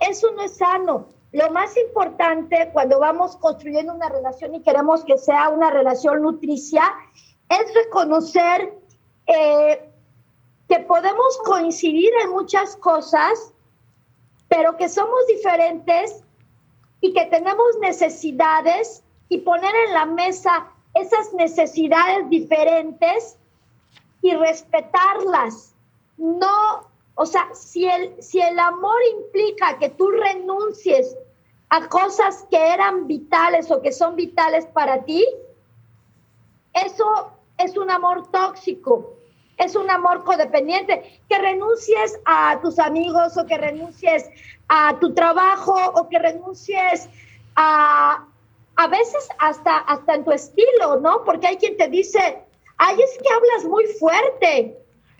eso 0.00 0.32
no 0.32 0.42
es 0.42 0.56
sano. 0.56 1.06
Lo 1.32 1.50
más 1.50 1.76
importante 1.76 2.70
cuando 2.72 2.98
vamos 2.98 3.36
construyendo 3.36 3.92
una 3.92 4.08
relación 4.08 4.54
y 4.54 4.62
queremos 4.62 5.04
que 5.04 5.18
sea 5.18 5.50
una 5.50 5.70
relación 5.70 6.22
nutricia 6.22 6.82
es 7.50 7.74
reconocer 7.74 8.72
eh, 9.26 9.90
que 10.66 10.78
podemos 10.80 11.36
coincidir 11.44 12.10
en 12.22 12.30
muchas 12.30 12.74
cosas, 12.76 13.52
pero 14.48 14.78
que 14.78 14.88
somos 14.88 15.26
diferentes 15.26 16.24
y 17.02 17.12
que 17.12 17.26
tenemos 17.26 17.66
necesidades 17.82 19.04
y 19.28 19.38
poner 19.38 19.74
en 19.88 19.92
la 19.94 20.06
mesa 20.06 20.72
esas 21.00 21.32
necesidades 21.34 22.28
diferentes 22.30 23.36
y 24.22 24.34
respetarlas. 24.34 25.74
No, 26.16 26.88
o 27.14 27.26
sea, 27.26 27.48
si 27.54 27.86
el, 27.86 28.22
si 28.22 28.40
el 28.40 28.58
amor 28.58 28.96
implica 29.18 29.78
que 29.78 29.90
tú 29.90 30.10
renuncies 30.10 31.16
a 31.68 31.88
cosas 31.88 32.46
que 32.50 32.72
eran 32.72 33.06
vitales 33.06 33.70
o 33.70 33.82
que 33.82 33.92
son 33.92 34.16
vitales 34.16 34.66
para 34.66 35.04
ti, 35.04 35.24
eso 36.72 37.32
es 37.58 37.76
un 37.76 37.90
amor 37.90 38.30
tóxico, 38.30 39.14
es 39.58 39.74
un 39.76 39.90
amor 39.90 40.24
codependiente. 40.24 41.20
Que 41.28 41.38
renuncies 41.38 42.18
a 42.24 42.60
tus 42.60 42.78
amigos 42.78 43.36
o 43.36 43.46
que 43.46 43.58
renuncies 43.58 44.28
a 44.68 44.98
tu 44.98 45.14
trabajo 45.14 45.74
o 45.94 46.08
que 46.08 46.18
renuncies 46.18 47.08
a, 47.54 48.26
a 48.76 48.86
veces 48.88 49.28
hasta, 49.38 49.78
hasta 49.78 50.14
en 50.14 50.24
tu 50.24 50.32
estilo, 50.32 51.00
¿no? 51.00 51.24
Porque 51.24 51.46
hay 51.46 51.56
quien 51.56 51.76
te 51.76 51.88
dice, 51.88 52.38
ay, 52.76 52.96
es 53.00 53.18
que 53.18 53.28
hablas 53.32 53.64
muy 53.64 53.86
fuerte 53.98 54.76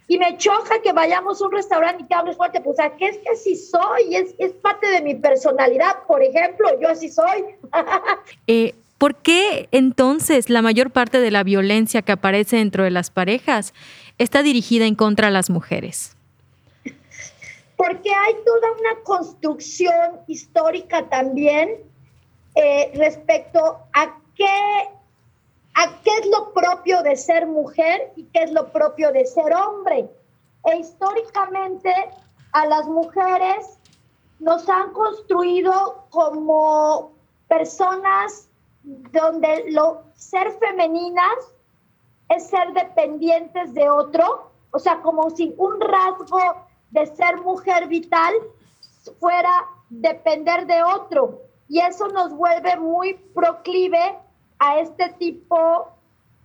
y 0.09 0.19
me 0.19 0.37
choca 0.37 0.81
que 0.83 0.93
vayamos 0.93 1.41
a 1.41 1.47
un 1.47 1.53
restaurante 1.53 2.05
y 2.05 2.07
que 2.07 2.15
hables 2.15 2.37
fuerte, 2.37 2.61
pues 2.61 2.77
¿qué 2.99 3.09
es 3.09 3.19
que 3.19 3.31
así 3.31 3.57
soy, 3.57 4.15
es, 4.15 4.35
es 4.39 4.53
parte 4.53 4.87
de 4.89 5.01
mi 5.01 5.15
personalidad, 5.15 6.05
por 6.07 6.23
ejemplo, 6.23 6.69
yo 6.81 6.89
así 6.89 7.09
soy. 7.09 7.45
eh, 8.47 8.75
¿Por 8.99 9.17
qué 9.17 9.69
entonces 9.73 10.49
la 10.49 10.63
mayor 10.63 10.91
parte 10.91 11.21
de 11.21 11.31
la 11.31 11.43
violencia 11.43 12.03
que 12.03 12.13
aparece 12.13 12.57
dentro 12.57 12.85
de 12.85 12.91
las 12.91 13.11
parejas 13.11 13.75
está 14.17 14.43
dirigida 14.43 14.87
en 14.87 14.95
contra 14.95 15.27
de 15.27 15.33
las 15.33 15.51
mujeres? 15.51 16.17
Porque 17.77 18.11
hay 18.11 18.35
toda 18.45 18.73
una 18.81 19.03
construcción 19.03 20.21
histórica 20.29 21.09
también 21.11 21.77
eh, 22.57 22.91
respecto 22.95 23.79
a 23.93 24.19
qué 24.35 24.89
a 25.79 26.03
qué 26.03 26.11
es 26.21 26.27
lo 26.29 26.55
propio 26.55 27.03
de 27.03 27.17
ser 27.17 27.47
mujer 27.47 28.11
y 28.17 28.25
qué 28.25 28.45
es 28.45 28.51
lo 28.51 28.73
propio 28.73 29.13
de 29.13 29.27
ser 29.27 29.55
hombre. 29.55 30.09
E 30.65 30.77
históricamente 30.77 31.93
a 32.53 32.67
las 32.67 32.87
mujeres 32.87 33.79
nos 34.39 34.67
han 34.71 34.93
construido 34.95 36.07
como 36.09 37.13
personas 37.47 38.49
donde 38.83 39.71
lo 39.71 40.05
ser 40.15 40.51
femeninas 40.53 41.53
es 42.31 42.47
ser 42.49 42.73
dependientes 42.73 43.75
de 43.75 43.89
otro, 43.91 44.51
o 44.71 44.79
sea, 44.79 45.03
como 45.03 45.29
si 45.31 45.55
un 45.59 45.81
rasgo 45.81 46.67
de 46.91 47.07
ser 47.07 47.37
mujer 47.43 47.87
vital 47.87 48.35
fuera 49.21 49.67
depender 49.91 50.67
de 50.67 50.83
otro. 50.83 51.46
Y 51.69 51.81
eso 51.81 52.09
nos 52.09 52.33
vuelve 52.33 52.77
muy 52.77 53.15
proclive 53.35 54.19
a 54.59 54.79
este 54.79 55.11
tipo 55.19 55.89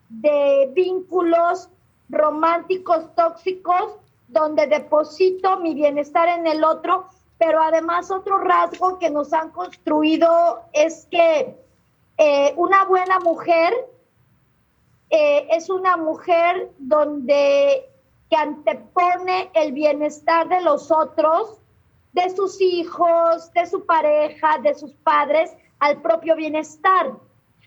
de 0.10 0.70
vínculos 0.74 1.70
románticos 2.10 3.16
tóxicos 3.16 3.98
donde 4.28 4.68
deposito 4.68 5.58
mi 5.58 5.74
bienestar 5.74 6.28
en 6.28 6.48
el 6.48 6.64
otro, 6.64 7.06
pero 7.38 7.62
además 7.62 8.12
otro 8.12 8.38
rasgo 8.40 9.00
que 9.00 9.10
nos 9.10 9.34
han 9.34 9.52
construido 9.52 10.62
es 10.74 11.08
que 11.12 11.58
eh, 12.18 12.54
una 12.56 12.86
buena 12.86 13.20
mujer 13.20 13.74
eh, 15.10 15.48
es 15.52 15.70
una 15.70 15.98
mujer 15.98 16.72
donde 16.78 17.88
que 18.30 18.38
antepone 18.38 19.52
el 19.54 19.74
bienestar 19.74 20.48
de 20.48 20.62
los 20.62 20.90
otros, 20.90 21.60
de 22.13 22.30
sus 22.36 22.60
hijos, 22.62 23.52
de 23.54 23.65
su 23.65 23.86
pareja, 23.86 24.58
de 24.60 24.74
sus 24.74 24.93
padres, 24.93 25.56
al 25.80 26.02
propio 26.02 26.36
bienestar. 26.36 27.13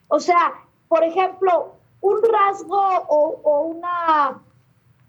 O 0.09 0.21
sea, 0.21 0.55
por 0.89 1.03
ejemplo, 1.03 1.75
un 2.01 2.23
rasgo 2.23 2.81
o, 3.09 3.63
una, 3.63 4.43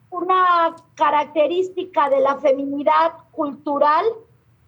una 0.10 0.76
característica 0.96 2.10
de 2.10 2.22
la 2.22 2.38
feminidad 2.38 3.14
cultural 3.32 4.06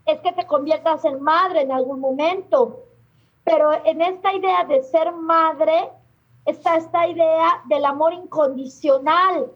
es 0.05 0.19
que 0.19 0.33
te 0.33 0.45
conviertas 0.45 1.05
en 1.05 1.21
madre 1.21 1.61
en 1.61 1.71
algún 1.71 1.99
momento. 1.99 2.83
Pero 3.43 3.71
en 3.85 4.01
esta 4.01 4.33
idea 4.33 4.65
de 4.65 4.83
ser 4.83 5.13
madre 5.13 5.89
está 6.45 6.75
esta 6.75 7.07
idea 7.07 7.61
del 7.65 7.85
amor 7.85 8.13
incondicional. 8.13 9.51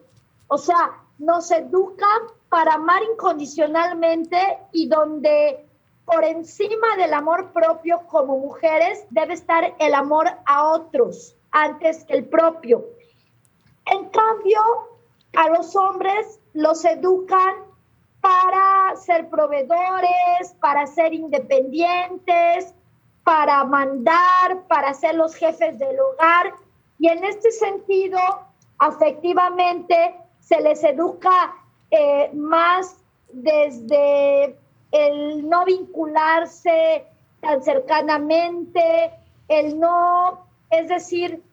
O 0.48 0.58
sea, 0.58 0.92
nos 1.20 1.52
educan 1.52 2.22
para 2.52 2.74
amar 2.74 3.02
incondicionalmente 3.14 4.38
y 4.74 4.90
donde 4.90 5.66
por 6.04 6.26
encima 6.26 6.98
del 6.98 7.14
amor 7.14 7.54
propio 7.54 8.02
como 8.08 8.38
mujeres 8.40 9.06
debe 9.10 9.36
estar 9.36 9.74
el 9.80 9.94
amor 9.94 10.28
a 10.46 10.68
otros 10.68 11.38
antes 11.52 12.04
que 12.04 12.14
el 12.14 12.26
propio. 12.26 12.84
En 13.86 14.10
cambio, 14.10 14.60
a 15.38 15.48
los 15.48 15.74
hombres 15.78 16.42
los 16.52 16.84
educan 16.84 17.56
para 18.20 18.98
ser 18.98 19.30
proveedores, 19.30 20.54
para 20.60 20.88
ser 20.88 21.14
independientes, 21.14 22.76
para 23.24 23.64
mandar, 23.64 24.68
para 24.68 24.94
ser 24.94 25.16
los 25.16 25.36
jefes 25.36 25.80
del 25.80 25.98
hogar. 25.98 26.54
Y 27.00 27.08
en 27.08 27.24
este 27.24 27.50
sentido, 27.50 28.20
afectivamente, 28.78 30.18
se 30.42 30.60
les 30.60 30.84
educa 30.84 31.56
eh, 31.92 32.32
más 32.34 32.98
desde 33.32 34.58
el 34.92 35.48
no 35.50 35.66
vincularse 35.66 37.06
tan 37.42 37.64
cercanamente, 37.64 39.12
el 39.48 39.80
no, 39.80 40.46
es 40.70 40.88
decir, 40.88 41.44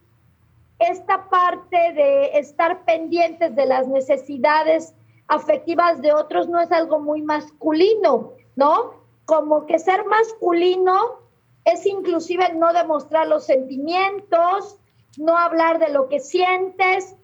esta 0.79 1.29
parte 1.29 1.93
de 1.93 2.39
estar 2.39 2.85
pendientes 2.85 3.55
de 3.55 3.67
las 3.67 3.89
necesidades 3.89 4.95
afectivas 5.27 6.01
de 6.01 6.13
otros 6.13 6.49
no 6.49 6.61
es 6.61 6.71
algo 6.71 7.01
muy 7.01 7.23
masculino, 7.23 8.33
¿no? 8.57 8.95
Como 9.25 9.67
que 9.67 9.79
ser 9.79 10.05
masculino 10.07 11.19
es 11.65 11.85
inclusive 11.85 12.55
no 12.55 12.73
demostrar 12.73 13.27
los 13.27 13.45
sentimientos, 13.45 14.79
no 15.19 15.37
hablar 15.37 15.79
de 15.79 15.91
lo 15.91 16.09
que 16.09 16.21
sientes 16.21 17.17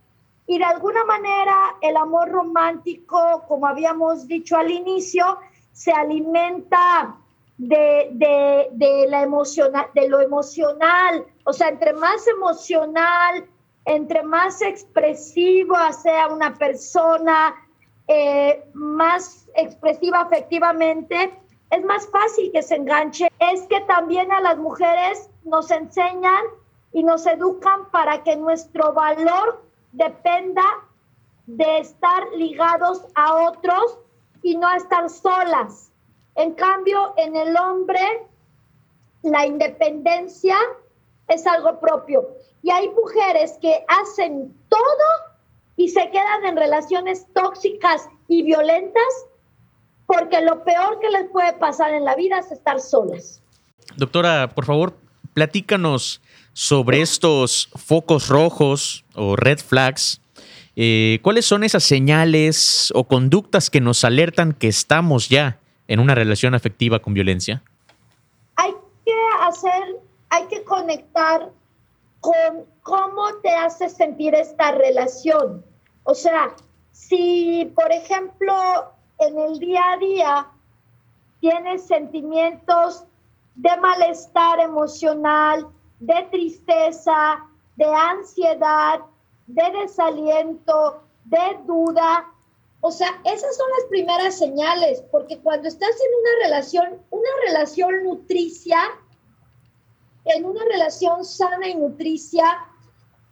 y 0.47 0.59
de 0.59 0.65
alguna 0.65 1.05
manera 1.05 1.77
el 1.81 1.97
amor 1.97 2.29
romántico, 2.31 3.45
como 3.49 3.67
habíamos 3.67 4.29
dicho 4.29 4.57
al 4.57 4.71
inicio, 4.71 5.39
se 5.73 5.93
alimenta 5.93 7.17
de, 7.57 8.69
de, 8.73 9.07
la 9.09 9.23
emocional, 9.23 9.87
de 9.95 10.09
lo 10.09 10.21
emocional. 10.21 11.25
O 11.45 11.53
sea, 11.53 11.69
entre 11.69 11.95
más 11.95 12.27
emocional, 12.27 13.47
entre 13.87 14.23
más 14.23 14.61
expresiva 14.61 15.93
sea 15.93 16.29
una 16.29 16.55
persona, 16.55 17.55
eh, 18.07 18.65
más 18.75 19.49
expresiva 19.57 20.21
afectivamente, 20.21 21.39
es 21.71 21.85
más 21.85 22.07
fácil 22.09 22.53
que 22.53 22.63
se 22.63 22.77
enganche. 22.77 23.29
Es 23.39 23.63
que 23.63 23.81
también 23.83 24.31
a 24.31 24.41
las 24.41 24.59
mujeres 24.59 25.31
nos 25.45 25.71
enseñan 25.71 26.45
y 26.93 27.03
nos 27.03 27.27
educan 27.27 27.91
para 27.91 28.23
que 28.23 28.37
nuestro 28.37 28.93
valor 28.93 29.64
dependa 29.95 30.65
de 31.47 31.79
estar 31.79 32.25
ligados 32.37 33.05
a 33.15 33.49
otros 33.49 33.99
y 34.43 34.57
no 34.57 34.71
estar 34.75 35.09
solas. 35.09 35.91
En 36.35 36.53
cambio, 36.55 37.15
en 37.17 37.37
el 37.37 37.57
hombre, 37.57 38.01
la 39.23 39.47
independencia 39.47 40.57
es 41.29 41.47
algo 41.47 41.81
propio. 41.81 42.29
Y 42.63 42.71
hay 42.71 42.89
mujeres 42.91 43.59
que 43.61 43.85
hacen 43.89 44.55
todo 44.69 45.09
y 45.77 45.89
se 45.89 46.11
quedan 46.11 46.45
en 46.45 46.57
relaciones 46.57 47.27
tóxicas 47.33 48.09
y 48.29 48.43
violentas 48.43 49.27
porque 50.07 50.41
lo 50.41 50.65
peor 50.65 50.99
que 51.01 51.11
les 51.11 51.31
puede 51.31 51.53
pasar 51.55 51.95
en 51.95 52.05
la 52.05 52.15
vida 52.15 52.39
es 52.39 52.51
estar 52.53 52.81
solas. 52.81 53.43
Doctora, 53.97 54.51
por 54.55 54.65
favor, 54.65 54.95
platícanos 55.35 56.21
sobre 56.55 57.03
estos 57.03 57.69
focos 57.75 58.29
rojos 58.29 59.05
o 59.15 59.37
red 59.37 59.59
flags 59.59 60.23
eh, 60.77 61.21
¿Cuáles 61.23 61.47
son 61.47 61.63
esas 61.63 61.85
señales 61.85 62.93
o 62.95 63.05
conductas 63.05 63.71
que 63.71 63.81
nos 63.81 64.05
alertan 64.05 64.53
que 64.53 64.67
estamos 64.67 65.29
ya 65.29 65.59
en 65.87 66.01
una 66.01 66.15
relación 66.15 66.55
afectiva 66.55 66.99
con 66.99 67.15
violencia? 67.15 67.63
Hay 68.57 68.73
que 69.05 69.15
hacer, 69.43 70.01
hay 70.31 70.47
que 70.47 70.65
conectar 70.65 71.51
con 72.19 72.65
cómo 72.83 73.35
te 73.43 73.51
hace 73.51 73.89
sentir 73.89 74.35
esta 74.35 74.73
relación. 74.73 75.65
O 76.03 76.15
sea, 76.15 76.55
si 76.91 77.73
por 77.77 77.93
ejemplo 77.93 78.55
en 79.21 79.39
el 79.39 79.59
día 79.61 79.93
a 79.93 79.97
día 79.99 80.47
tienes 81.41 81.87
sentimientos 81.87 83.05
de 83.55 83.77
malestar 83.77 84.59
emocional, 84.59 85.69
de 86.01 86.29
tristeza, 86.31 87.47
de 87.77 87.85
ansiedad, 87.85 89.01
de 89.47 89.71
desaliento, 89.83 91.03
de 91.25 91.59
duda. 91.67 92.31
O 92.81 92.91
sea, 92.91 93.09
esas 93.25 93.57
son 93.57 93.67
las 93.79 93.89
primeras 93.89 94.39
señales, 94.39 95.03
porque 95.11 95.39
cuando 95.39 95.69
estás 95.69 95.91
en 95.91 96.21
una 96.21 96.45
relación, 96.45 97.03
una 97.11 97.31
relación 97.47 98.05
nutricia, 98.05 98.79
en 100.25 100.45
una 100.45 100.65
relación 100.65 101.25
sana 101.25 101.69
y 101.69 101.75
nutricia, 101.75 102.45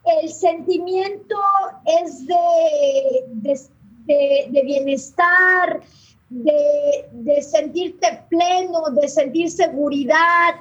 el 0.04 0.32
sentimiento 0.32 1.36
es 1.84 2.26
de, 2.26 3.64
de, 4.06 4.62
bienestar, 4.64 5.80
de, 6.28 7.42
sentirte 7.42 8.24
pleno, 8.28 8.90
de 8.90 9.08
sentir 9.08 9.50
seguridad, 9.50 10.54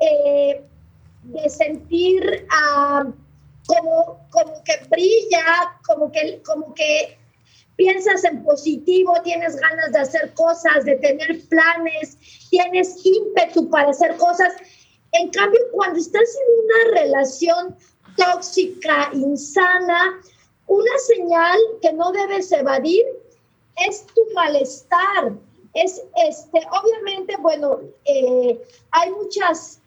eh, 0.00 0.64
de 1.24 1.48
sentir... 1.48 2.46
Ah, 2.50 3.04
como, 3.70 4.26
como 4.30 4.64
que 4.64 4.72
brilla, 4.88 5.78
como 5.86 6.10
que, 6.10 6.42
como 6.42 6.74
que 6.74 7.16
piensas 7.76 8.24
en 8.24 8.42
positivo, 8.44 9.14
tienes 9.22 9.56
ganas 9.56 9.92
de 9.92 10.00
hacer 10.00 10.34
cosas, 10.34 10.84
de 10.84 10.96
tener 10.96 11.40
planes, 11.48 12.16
tienes 12.50 12.98
ímpetu 13.04 13.70
para 13.70 13.90
hacer 13.90 14.16
cosas. 14.16 14.52
En 15.12 15.30
cambio, 15.30 15.60
cuando 15.72 15.98
estás 15.98 16.28
en 16.36 16.64
una 16.64 17.00
relación 17.00 17.76
tóxica, 18.16 19.10
insana, 19.12 20.20
una 20.66 20.98
señal 21.06 21.58
que 21.80 21.92
no 21.92 22.12
debes 22.12 22.50
evadir 22.52 23.04
es 23.88 24.04
tu 24.06 24.22
malestar. 24.34 25.32
Es 25.74 26.02
este, 26.26 26.58
obviamente, 26.82 27.36
bueno, 27.38 27.80
eh, 28.04 28.60
hay 28.90 29.10
muchas 29.12 29.79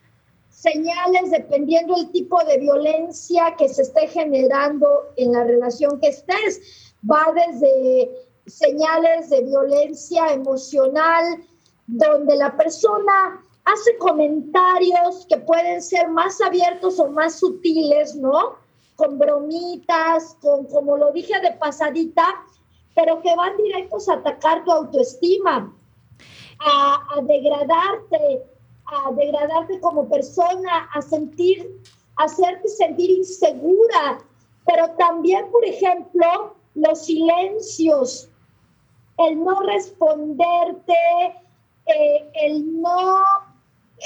señales 0.64 1.30
dependiendo 1.30 1.94
el 1.98 2.10
tipo 2.12 2.42
de 2.46 2.58
violencia 2.58 3.54
que 3.58 3.68
se 3.68 3.82
esté 3.82 4.08
generando 4.08 4.88
en 5.18 5.34
la 5.34 5.44
relación 5.44 6.00
que 6.00 6.08
estés. 6.08 6.62
Va 7.04 7.34
desde 7.36 8.10
señales 8.46 9.30
de 9.30 9.42
violencia 9.44 10.32
emocional, 10.32 11.44
donde 11.86 12.38
la 12.38 12.56
persona 12.56 13.44
hace 13.66 13.98
comentarios 13.98 15.26
que 15.28 15.38
pueden 15.38 15.82
ser 15.82 16.08
más 16.10 16.40
abiertos 16.40 16.98
o 16.98 17.10
más 17.10 17.40
sutiles, 17.40 18.16
¿no? 18.16 18.56
Con 18.96 19.20
bromitas, 19.20 20.38
con, 20.42 20.66
como 20.68 20.96
lo 20.96 21.12
dije 21.12 21.38
de 21.42 21.52
pasadita, 21.52 22.26
pero 22.96 23.22
que 23.22 23.36
van 23.36 23.58
directos 23.58 24.08
a 24.08 24.14
atacar 24.14 24.64
tu 24.64 24.72
autoestima, 24.72 25.76
a, 26.60 27.18
a 27.18 27.22
degradarte, 27.22 28.53
a 28.86 29.12
degradarte 29.12 29.80
como 29.80 30.08
persona, 30.10 30.90
a 30.94 31.02
sentir, 31.02 31.82
hacerte 32.18 32.68
sentir 32.68 33.10
insegura, 33.10 34.20
pero 34.66 34.90
también, 34.98 35.50
por 35.52 35.66
ejemplo, 35.66 36.56
los 36.76 37.06
silencios, 37.06 38.30
el 39.18 39.44
no 39.44 39.60
responderte, 39.62 40.94
eh, 41.86 42.32
el 42.34 42.82
no, 42.82 43.24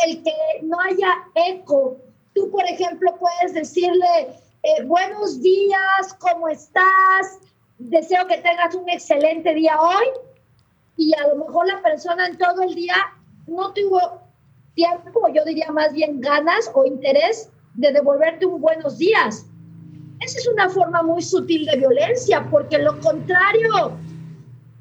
el 0.05 0.23
que 0.23 0.33
no 0.63 0.79
haya 0.81 1.13
eco. 1.35 1.97
Tú, 2.33 2.49
por 2.51 2.65
ejemplo, 2.65 3.15
puedes 3.17 3.53
decirle, 3.53 4.39
eh, 4.63 4.83
buenos 4.85 5.41
días, 5.41 6.13
¿cómo 6.19 6.49
estás? 6.49 7.39
Deseo 7.77 8.25
que 8.27 8.37
tengas 8.37 8.75
un 8.75 8.89
excelente 8.89 9.53
día 9.53 9.79
hoy. 9.79 10.07
Y 10.97 11.13
a 11.15 11.27
lo 11.27 11.45
mejor 11.45 11.67
la 11.67 11.81
persona 11.81 12.27
en 12.27 12.37
todo 12.37 12.63
el 12.63 12.73
día 12.73 12.95
no 13.45 13.71
tuvo 13.73 14.26
tiempo, 14.77 15.27
yo 15.33 15.43
diría 15.43 15.71
más 15.71 15.91
bien 15.91 16.21
ganas 16.21 16.71
o 16.73 16.85
interés 16.85 17.49
de 17.73 17.91
devolverte 17.91 18.45
un 18.45 18.61
buenos 18.61 18.97
días. 18.97 19.45
Esa 20.21 20.37
es 20.39 20.47
una 20.47 20.69
forma 20.69 21.01
muy 21.01 21.21
sutil 21.21 21.65
de 21.65 21.77
violencia, 21.77 22.47
porque 22.49 22.77
lo 22.77 22.99
contrario 22.99 23.97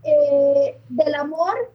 eh, 0.05 0.79
del 0.91 1.15
amor 1.15 1.73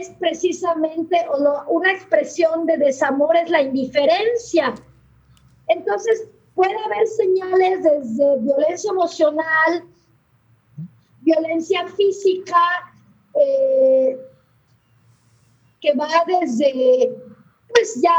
es 0.00 0.10
precisamente 0.18 1.24
una 1.68 1.92
expresión 1.92 2.66
de 2.66 2.76
desamor, 2.76 3.36
es 3.36 3.50
la 3.50 3.62
indiferencia. 3.62 4.74
Entonces, 5.68 6.28
puede 6.54 6.76
haber 6.86 7.06
señales 7.06 7.84
desde 7.84 8.38
violencia 8.40 8.90
emocional, 8.90 9.84
violencia 11.20 11.86
física, 11.86 12.58
eh, 13.34 14.18
que 15.86 15.96
va 15.96 16.08
desde, 16.26 17.12
pues 17.68 18.00
ya 18.02 18.12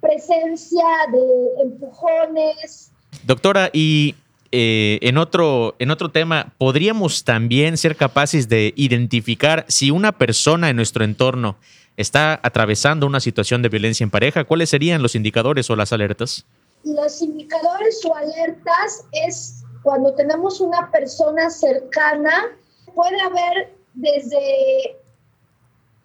presencia 0.00 0.84
de 1.10 1.62
empujones. 1.62 2.92
Doctora, 3.24 3.70
y 3.72 4.14
eh, 4.52 4.98
en, 5.02 5.18
otro, 5.18 5.74
en 5.80 5.90
otro 5.90 6.10
tema, 6.10 6.52
¿podríamos 6.56 7.24
también 7.24 7.76
ser 7.76 7.96
capaces 7.96 8.48
de 8.48 8.72
identificar 8.76 9.64
si 9.68 9.90
una 9.90 10.12
persona 10.12 10.70
en 10.70 10.76
nuestro 10.76 11.04
entorno 11.04 11.56
está 11.96 12.38
atravesando 12.44 13.06
una 13.08 13.18
situación 13.18 13.60
de 13.62 13.70
violencia 13.70 14.04
en 14.04 14.10
pareja? 14.10 14.44
¿Cuáles 14.44 14.70
serían 14.70 15.02
los 15.02 15.16
indicadores 15.16 15.68
o 15.70 15.74
las 15.74 15.92
alertas? 15.92 16.44
Los 16.84 17.20
indicadores 17.22 18.00
o 18.04 18.14
alertas 18.14 19.04
es 19.26 19.64
cuando 19.82 20.14
tenemos 20.14 20.60
una 20.60 20.88
persona 20.92 21.50
cercana, 21.50 22.46
puede 22.94 23.20
haber 23.20 23.74
desde 23.94 24.96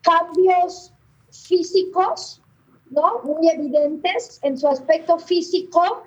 cambios 0.03 0.93
físicos, 1.31 2.41
¿no? 2.91 3.21
Muy 3.23 3.49
evidentes 3.49 4.39
en 4.43 4.57
su 4.57 4.67
aspecto 4.67 5.17
físico. 5.17 6.03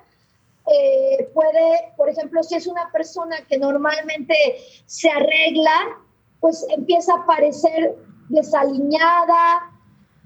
Eh, 0.72 1.30
puede, 1.34 1.92
por 1.96 2.08
ejemplo, 2.08 2.42
si 2.42 2.54
es 2.56 2.66
una 2.66 2.90
persona 2.92 3.36
que 3.48 3.58
normalmente 3.58 4.34
se 4.86 5.10
arregla, 5.10 5.98
pues 6.40 6.64
empieza 6.70 7.14
a 7.14 7.26
parecer 7.26 7.96
desaliñada, 8.28 9.72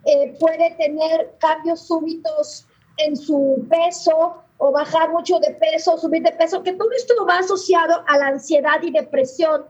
eh, 0.04 0.37
puede 0.38 0.70
tener 0.76 1.37
cambios 1.38 1.87
súbitos 1.87 2.66
en 2.96 3.16
su 3.16 3.66
peso 3.68 4.42
o 4.59 4.72
bajar 4.72 5.11
mucho 5.11 5.38
de 5.38 5.52
peso, 5.52 5.96
subir 5.98 6.22
de 6.22 6.33
peso, 6.33 6.62
que 6.62 6.72
todo 6.74 6.90
esto 6.92 7.14
va 7.26 7.38
asociado 7.38 8.02
a 8.06 8.18
la 8.18 8.28
ansiedad 8.28 8.83
y 8.83 8.90
depresión 8.90 9.64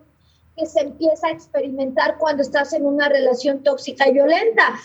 se 0.66 0.80
empieza 0.80 1.28
a 1.28 1.30
experimentar 1.30 2.18
cuando 2.18 2.42
estás 2.42 2.72
en 2.72 2.86
una 2.86 3.08
relación 3.08 3.62
tóxica 3.62 4.08
y 4.08 4.12
violenta. 4.12 4.78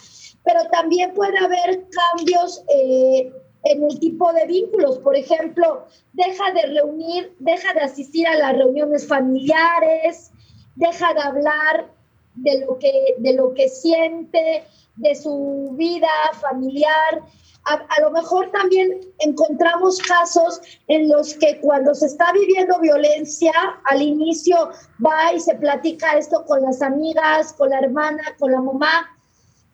Pero 0.43 0.65
también 0.71 1.13
puede 1.13 1.37
haber 1.37 1.85
cambios 1.89 2.63
eh, 2.67 3.31
en 3.63 3.83
el 3.83 3.99
tipo 3.99 4.31
de 4.33 4.45
vínculos. 4.45 4.99
Por 4.99 5.15
ejemplo, 5.15 5.85
deja 6.13 6.51
de 6.53 6.67
reunir, 6.67 7.35
deja 7.39 7.73
de 7.73 7.81
asistir 7.81 8.27
a 8.27 8.35
las 8.35 8.55
reuniones 8.55 9.07
familiares, 9.07 10.31
deja 10.75 11.13
de 11.13 11.21
hablar 11.21 11.87
de 12.35 12.65
lo 12.65 12.77
que, 12.77 13.15
de 13.17 13.33
lo 13.33 13.53
que 13.53 13.69
siente, 13.69 14.63
de 14.95 15.15
su 15.15 15.73
vida 15.77 16.09
familiar. 16.39 17.21
A, 17.65 18.01
lo 18.01 18.11
mejor 18.11 18.51
también 18.51 19.01
encontramos 19.19 19.99
casos 19.99 20.61
en 20.87 21.09
los 21.09 21.33
que 21.33 21.59
cuando 21.61 21.95
se 21.95 22.05
está 22.05 22.31
viviendo 22.31 22.79
violencia, 22.79 23.53
al 23.85 24.01
inicio 24.01 24.55
va 25.03 25.33
y 25.33 25.39
se 25.39 25.55
platica 25.55 26.15
esto 26.17 26.45
con 26.45 26.61
las 26.61 26.81
amigas, 26.83 27.53
con 27.53 27.71
la 27.71 27.79
hermana, 27.79 28.23
con 28.37 28.51
la 28.51 28.61
mamá, 28.61 29.17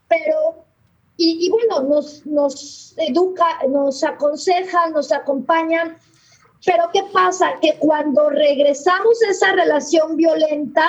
pero, 0.08 0.64
y, 1.18 1.46
y 1.46 1.50
bueno, 1.50 1.82
nos, 1.82 2.26
nos 2.26 2.96
educa, 2.98 3.60
nos 3.68 4.04
aconsejan, 4.06 4.94
nos 4.94 5.12
acompañan, 5.12 5.98
pero 6.66 6.90
¿qué 6.94 7.04
pasa? 7.12 7.54
Que 7.62 7.78
cuando 7.80 8.30
regresamos 8.30 9.22
a 9.28 9.32
esa 9.32 9.52
relación 9.52 10.16
violenta, 10.16 10.88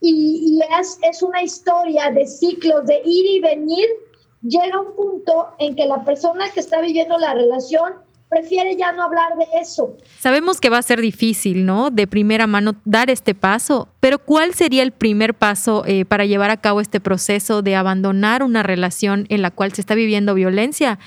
y, 0.00 0.60
es, 0.80 0.98
es 1.02 1.22
una 1.22 1.42
historia 1.42 2.10
de 2.10 2.26
ciclos 2.26 2.86
de 2.86 3.00
ir 3.04 3.26
y 3.26 3.40
venir, 3.40 3.86
llega 4.42 4.80
un 4.80 4.94
punto 4.94 5.48
en 5.58 5.74
que 5.74 5.86
la 5.86 6.04
persona 6.04 6.50
que 6.50 6.60
está 6.60 6.80
viviendo 6.80 7.18
la 7.18 7.34
relación 7.34 7.94
prefiere 8.28 8.76
ya 8.76 8.92
no 8.92 9.02
hablar 9.02 9.36
de 9.38 9.46
eso. 9.60 9.96
Sabemos 10.18 10.60
que 10.60 10.68
va 10.68 10.78
a 10.78 10.82
ser 10.82 11.00
difícil, 11.00 11.64
¿no? 11.64 11.90
De 11.90 12.06
primera 12.06 12.46
mano 12.46 12.74
dar 12.84 13.10
este 13.10 13.34
paso, 13.34 13.88
pero 14.00 14.18
¿cuál 14.18 14.54
sería 14.54 14.82
el 14.82 14.92
primer 14.92 15.34
paso 15.34 15.84
eh, 15.86 16.04
para 16.04 16.26
llevar 16.26 16.50
a 16.50 16.58
cabo 16.58 16.80
este 16.80 17.00
proceso 17.00 17.62
de 17.62 17.74
abandonar 17.74 18.42
una 18.42 18.62
relación 18.62 19.26
en 19.30 19.42
la 19.42 19.50
cual 19.50 19.72
se 19.72 19.80
está 19.80 19.94
viviendo 19.94 20.34
violencia? 20.34 20.98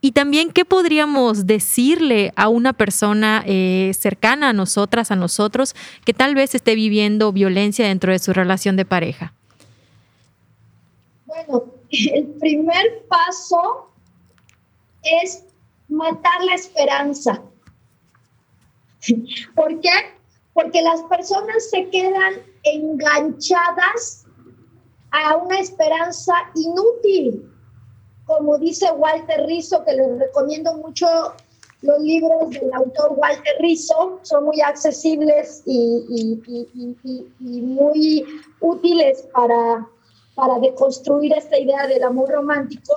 Y 0.00 0.12
también, 0.12 0.50
¿qué 0.50 0.64
podríamos 0.64 1.46
decirle 1.46 2.32
a 2.36 2.48
una 2.48 2.72
persona 2.72 3.42
eh, 3.46 3.92
cercana 3.98 4.50
a 4.50 4.52
nosotras, 4.52 5.10
a 5.10 5.16
nosotros, 5.16 5.74
que 6.04 6.12
tal 6.12 6.34
vez 6.34 6.54
esté 6.54 6.74
viviendo 6.74 7.32
violencia 7.32 7.86
dentro 7.86 8.12
de 8.12 8.18
su 8.18 8.32
relación 8.32 8.76
de 8.76 8.84
pareja? 8.84 9.32
Bueno, 11.24 11.75
el 11.90 12.26
primer 12.40 13.06
paso 13.08 13.90
es 15.02 15.44
matar 15.88 16.44
la 16.44 16.54
esperanza. 16.54 17.42
¿Por 19.54 19.80
qué? 19.80 19.90
Porque 20.52 20.82
las 20.82 21.02
personas 21.02 21.70
se 21.70 21.88
quedan 21.90 22.34
enganchadas 22.64 24.26
a 25.12 25.36
una 25.36 25.60
esperanza 25.60 26.34
inútil 26.54 27.50
como 28.26 28.58
dice 28.58 28.90
Walter 28.92 29.46
Rizzo, 29.46 29.84
que 29.84 29.92
les 29.92 30.18
recomiendo 30.18 30.74
mucho 30.74 31.06
los 31.82 32.00
libros 32.00 32.50
del 32.50 32.72
autor 32.74 33.12
Walter 33.16 33.54
Rizzo, 33.60 34.18
son 34.22 34.44
muy 34.44 34.60
accesibles 34.60 35.62
y, 35.64 36.40
muy 37.40 38.24
útiles 38.60 39.22
para, 39.32 39.88
para 40.36 40.60
deconstruir 40.60 41.32
esta 41.32 41.58
idea 41.58 41.88
del 41.88 42.04
amor 42.04 42.28
romántico. 42.28 42.94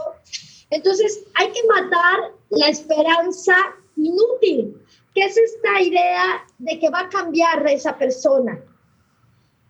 Entonces, 0.69 1.23
hay 1.35 1.51
que 1.51 1.63
matar 1.67 2.33
la 2.49 2.67
esperanza 2.67 3.55
inútil, 3.95 4.79
que 5.15 5.23
es 5.23 5.37
esta 5.37 5.81
idea 5.81 6.45
de 6.59 6.77
que 6.77 6.89
va 6.89 6.99
a 6.99 7.09
cambiar 7.09 7.65
esa 7.67 7.97
persona, 7.97 8.61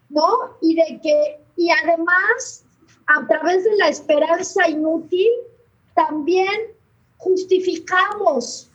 ¿no? 0.10 0.58
Y 0.62 0.76
de 0.76 1.00
que, 1.02 1.40
y 1.56 1.70
además, 1.72 2.66
a 3.06 3.26
través 3.28 3.64
de 3.64 3.78
la 3.78 3.88
esperanza 3.88 4.68
inútil, 4.68 5.30
también 5.96 6.74
justificamos. 7.18 8.70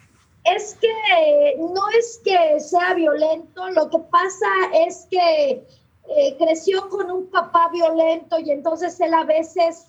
Es 0.45 0.77
que 0.81 1.57
no 1.59 1.89
es 1.99 2.21
que 2.25 2.61
sea 2.61 2.95
violento, 2.95 3.71
lo 3.71 3.91
que 3.91 3.99
pasa 4.11 4.47
es 4.87 5.07
que 5.11 5.67
eh, 6.09 6.37
creció 6.37 6.89
con 6.89 7.11
un 7.11 7.27
papá 7.31 7.69
violento 7.73 8.39
y 8.39 8.51
entonces 8.51 8.99
él 9.01 9.15
a 9.15 9.25
veces 9.25 9.87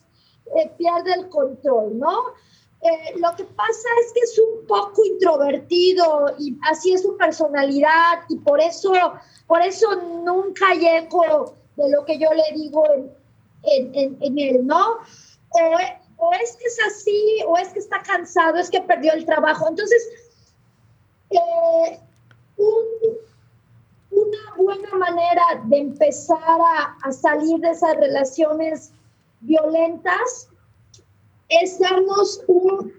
eh, 0.55 0.71
pierde 0.77 1.13
el 1.13 1.29
control, 1.29 1.97
¿no? 1.99 2.17
Eh, 2.81 3.17
lo 3.17 3.35
que 3.35 3.43
pasa 3.45 3.89
es 4.05 4.13
que 4.13 4.19
es 4.19 4.39
un 4.39 4.67
poco 4.67 5.03
introvertido 5.05 6.35
y 6.37 6.57
así 6.69 6.93
es 6.93 7.01
su 7.01 7.17
personalidad 7.17 8.23
y 8.29 8.37
por 8.37 8.61
eso, 8.61 8.93
por 9.47 9.61
eso 9.61 9.95
nunca 10.23 10.73
llego 10.73 11.55
de 11.75 11.89
lo 11.89 12.05
que 12.05 12.19
yo 12.19 12.29
le 12.31 12.55
digo 12.55 12.85
en, 13.63 13.95
en, 13.95 14.17
en 14.21 14.39
él, 14.39 14.67
¿no? 14.67 14.99
o 16.17 16.33
es 16.33 16.55
que 16.55 16.65
es 16.65 16.79
así, 16.87 17.39
o 17.47 17.57
es 17.57 17.69
que 17.69 17.79
está 17.79 18.01
cansado, 18.01 18.57
es 18.57 18.69
que 18.69 18.81
perdió 18.81 19.13
el 19.13 19.25
trabajo. 19.25 19.67
Entonces, 19.69 20.01
eh, 21.29 21.99
una 24.25 24.63
buena 24.63 24.95
manera 24.95 25.43
de 25.65 25.77
empezar 25.77 26.59
a, 27.03 27.11
salir 27.11 27.59
de 27.59 27.69
esas 27.69 27.95
relaciones 27.97 28.91
violentas 29.41 30.49
es 31.49 31.79
darnos 31.79 32.43
un, 32.47 32.93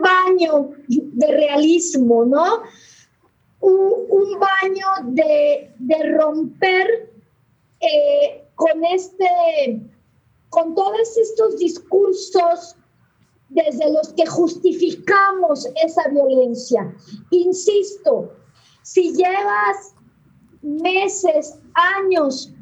baño 0.00 0.70
de 0.88 1.26
realismo, 1.26 2.24
¿no? 2.24 2.62
Un, 3.60 4.38
baño 4.38 4.86
de, 5.12 5.70
romper 6.18 7.12
eh, 7.80 8.44
con 8.54 8.84
este 8.84 9.80
con 10.48 10.74
todos 10.74 11.16
estos 11.16 11.58
discursos 11.58 12.76
desde 13.50 13.92
los 13.92 14.12
que 14.14 14.26
justificamos 14.26 15.68
esa 15.84 16.08
violencia. 16.08 16.92
Insisto, 17.30 18.32
si 18.82 19.12
llevas 19.12 19.94
meses, 20.62 21.58
años 21.74 22.52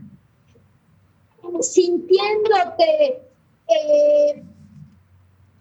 sintiéndote, 1.61 3.23
eh, 3.69 4.45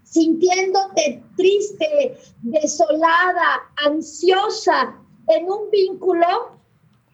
sintiéndote 0.04 1.23
triste, 1.38 2.17
desolada, 2.41 3.69
ansiosa 3.86 4.95
en 5.28 5.50
un 5.50 5.69
vínculo, 5.71 6.52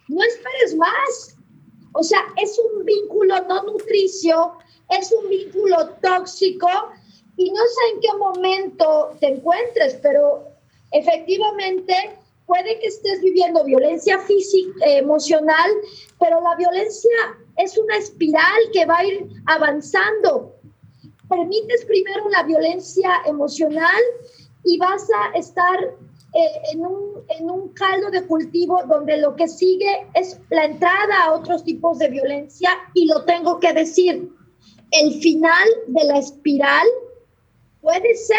no 0.08 0.24
esperes 0.24 0.76
más. 0.76 1.38
O 1.94 2.04
sea, 2.04 2.20
es 2.42 2.60
un 2.60 2.86
vínculo 2.86 3.36
no 3.48 3.64
nutricio 3.64 4.58
es 4.90 5.12
un 5.12 5.30
vínculo 5.30 5.90
tóxico 6.02 6.68
y 7.38 7.50
no 7.50 7.62
sé 7.62 7.94
en 7.94 8.02
qué 8.02 8.18
momento 8.18 9.16
te 9.20 9.28
encuentres, 9.28 9.96
pero 10.02 10.48
efectivamente 10.92 12.18
puede 12.46 12.80
que 12.80 12.88
estés 12.88 13.22
viviendo 13.22 13.64
violencia 13.64 14.20
física, 14.20 14.72
eh, 14.86 14.98
emocional, 14.98 15.70
pero 16.20 16.42
la 16.42 16.56
violencia 16.56 17.12
es 17.58 17.78
una 17.78 17.98
espiral 17.98 18.62
que 18.72 18.86
va 18.86 18.98
a 18.98 19.06
ir 19.06 19.28
avanzando. 19.46 20.56
Permites 21.30 21.86
primero 21.86 22.30
la 22.30 22.44
violencia 22.44 23.10
emocional 23.26 24.02
y 24.64 24.78
vas 24.78 25.08
a 25.10 25.38
estar 25.38 25.80
eh, 26.34 26.62
en, 26.74 26.86
un, 26.86 27.24
en 27.40 27.50
un 27.50 27.70
caldo 27.70 28.10
de 28.12 28.26
cultivo 28.26 28.82
donde 28.88 29.18
lo 29.18 29.36
que 29.36 29.48
sigue 29.48 30.08
es 30.14 30.40
la 30.50 30.66
entrada 30.66 31.24
a 31.26 31.34
otros 31.34 31.64
tipos 31.64 32.00
de 32.00 32.10
violencia 32.10 32.70
y 32.94 33.06
lo 33.08 33.24
tengo 33.24 33.60
que 33.60 33.74
decir 33.74 34.30
el 34.94 35.14
final 35.22 35.68
de 35.88 36.04
la 36.06 36.20
espiral 36.20 36.88
puede 37.82 38.16
ser 38.16 38.38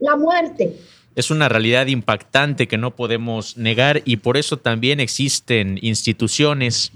la 0.00 0.16
muerte. 0.16 0.76
Es 1.16 1.30
una 1.30 1.48
realidad 1.48 1.86
impactante 1.86 2.68
que 2.68 2.76
no 2.76 2.94
podemos 2.94 3.56
negar 3.56 4.02
y 4.04 4.18
por 4.18 4.36
eso 4.36 4.58
también 4.58 5.00
existen 5.00 5.78
instituciones 5.80 6.92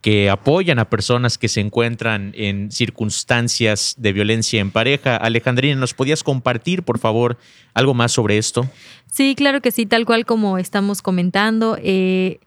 que 0.00 0.30
apoyan 0.30 0.78
a 0.78 0.88
personas 0.88 1.38
que 1.38 1.48
se 1.48 1.60
encuentran 1.60 2.32
en 2.36 2.70
circunstancias 2.70 3.96
de 3.98 4.12
violencia 4.12 4.60
en 4.60 4.70
pareja. 4.70 5.16
Alejandrina, 5.16 5.74
¿nos 5.74 5.92
podías 5.92 6.22
compartir, 6.22 6.84
por 6.84 7.00
favor, 7.00 7.36
algo 7.74 7.94
más 7.94 8.12
sobre 8.12 8.38
esto? 8.38 8.70
Sí, 9.10 9.34
claro 9.34 9.60
que 9.60 9.72
sí, 9.72 9.86
tal 9.86 10.06
cual 10.06 10.24
como 10.24 10.56
estamos 10.56 11.02
comentando. 11.02 11.76
Eh, 11.82 12.38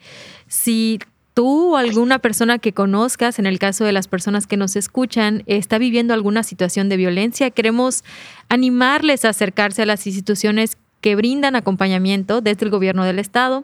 si 0.48 1.00
tú 1.34 1.74
o 1.74 1.78
alguna 1.78 2.20
persona 2.20 2.58
que 2.58 2.72
conozcas, 2.72 3.38
en 3.38 3.48
el 3.48 3.60
caso 3.60 3.84
de 3.84 3.92
las 3.92 4.08
personas 4.08 4.48
que 4.48 4.56
nos 4.56 4.78
escuchan, 4.78 5.44
está 5.46 5.78
viviendo 5.78 6.14
alguna 6.14 6.42
situación 6.42 6.88
de 6.88 6.96
violencia, 6.96 7.52
queremos 7.52 8.06
animarles 8.48 9.26
a 9.26 9.30
acercarse 9.30 9.82
a 9.82 9.86
las 9.86 10.08
instituciones 10.08 10.78
que 11.08 11.16
brindan 11.16 11.56
acompañamiento 11.56 12.42
desde 12.42 12.66
el 12.66 12.70
gobierno 12.70 13.06
del 13.06 13.18
estado. 13.18 13.64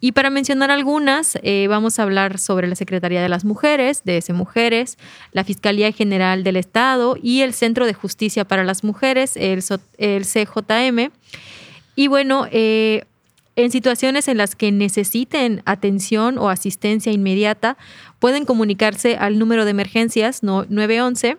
Y 0.00 0.10
para 0.10 0.28
mencionar 0.28 0.72
algunas, 0.72 1.38
eh, 1.44 1.68
vamos 1.68 2.00
a 2.00 2.02
hablar 2.02 2.40
sobre 2.40 2.66
la 2.66 2.74
Secretaría 2.74 3.22
de 3.22 3.28
las 3.28 3.44
Mujeres, 3.44 4.02
DS 4.04 4.32
Mujeres, 4.32 4.98
la 5.30 5.44
Fiscalía 5.44 5.92
General 5.92 6.42
del 6.42 6.56
Estado 6.56 7.16
y 7.22 7.42
el 7.42 7.54
Centro 7.54 7.86
de 7.86 7.94
Justicia 7.94 8.44
para 8.44 8.64
las 8.64 8.82
Mujeres, 8.82 9.36
el, 9.36 9.62
CJM. 9.62 11.12
Y 11.94 12.08
bueno, 12.08 12.48
eh, 12.50 13.04
en 13.54 13.70
situaciones 13.70 14.26
en 14.26 14.36
las 14.36 14.56
que 14.56 14.72
necesiten 14.72 15.62
atención 15.66 16.38
o 16.38 16.50
asistencia 16.50 17.12
inmediata, 17.12 17.76
pueden 18.18 18.44
comunicarse 18.44 19.14
al 19.16 19.38
número 19.38 19.64
de 19.64 19.70
emergencias 19.70 20.42
911. 20.42 21.36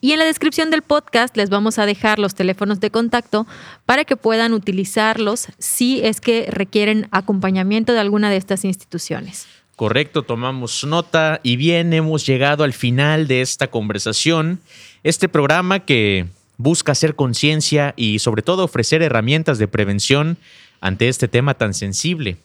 Y 0.00 0.12
en 0.12 0.18
la 0.18 0.24
descripción 0.24 0.70
del 0.70 0.82
podcast 0.82 1.36
les 1.36 1.50
vamos 1.50 1.78
a 1.78 1.86
dejar 1.86 2.18
los 2.18 2.34
teléfonos 2.34 2.80
de 2.80 2.90
contacto 2.90 3.46
para 3.86 4.04
que 4.04 4.16
puedan 4.16 4.52
utilizarlos 4.52 5.48
si 5.58 6.00
es 6.02 6.20
que 6.20 6.46
requieren 6.50 7.08
acompañamiento 7.10 7.92
de 7.92 8.00
alguna 8.00 8.30
de 8.30 8.36
estas 8.36 8.64
instituciones. 8.64 9.46
Correcto, 9.76 10.22
tomamos 10.22 10.84
nota 10.84 11.40
y 11.42 11.56
bien 11.56 11.92
hemos 11.92 12.26
llegado 12.26 12.62
al 12.62 12.72
final 12.72 13.26
de 13.26 13.40
esta 13.40 13.68
conversación. 13.68 14.60
Este 15.02 15.28
programa 15.28 15.80
que 15.80 16.26
busca 16.56 16.92
hacer 16.92 17.14
conciencia 17.16 17.94
y 17.96 18.18
sobre 18.18 18.42
todo 18.42 18.64
ofrecer 18.64 19.02
herramientas 19.02 19.58
de 19.58 19.68
prevención 19.68 20.36
ante 20.80 21.08
este 21.08 21.26
tema 21.26 21.54
tan 21.54 21.74
sensible. 21.74 22.36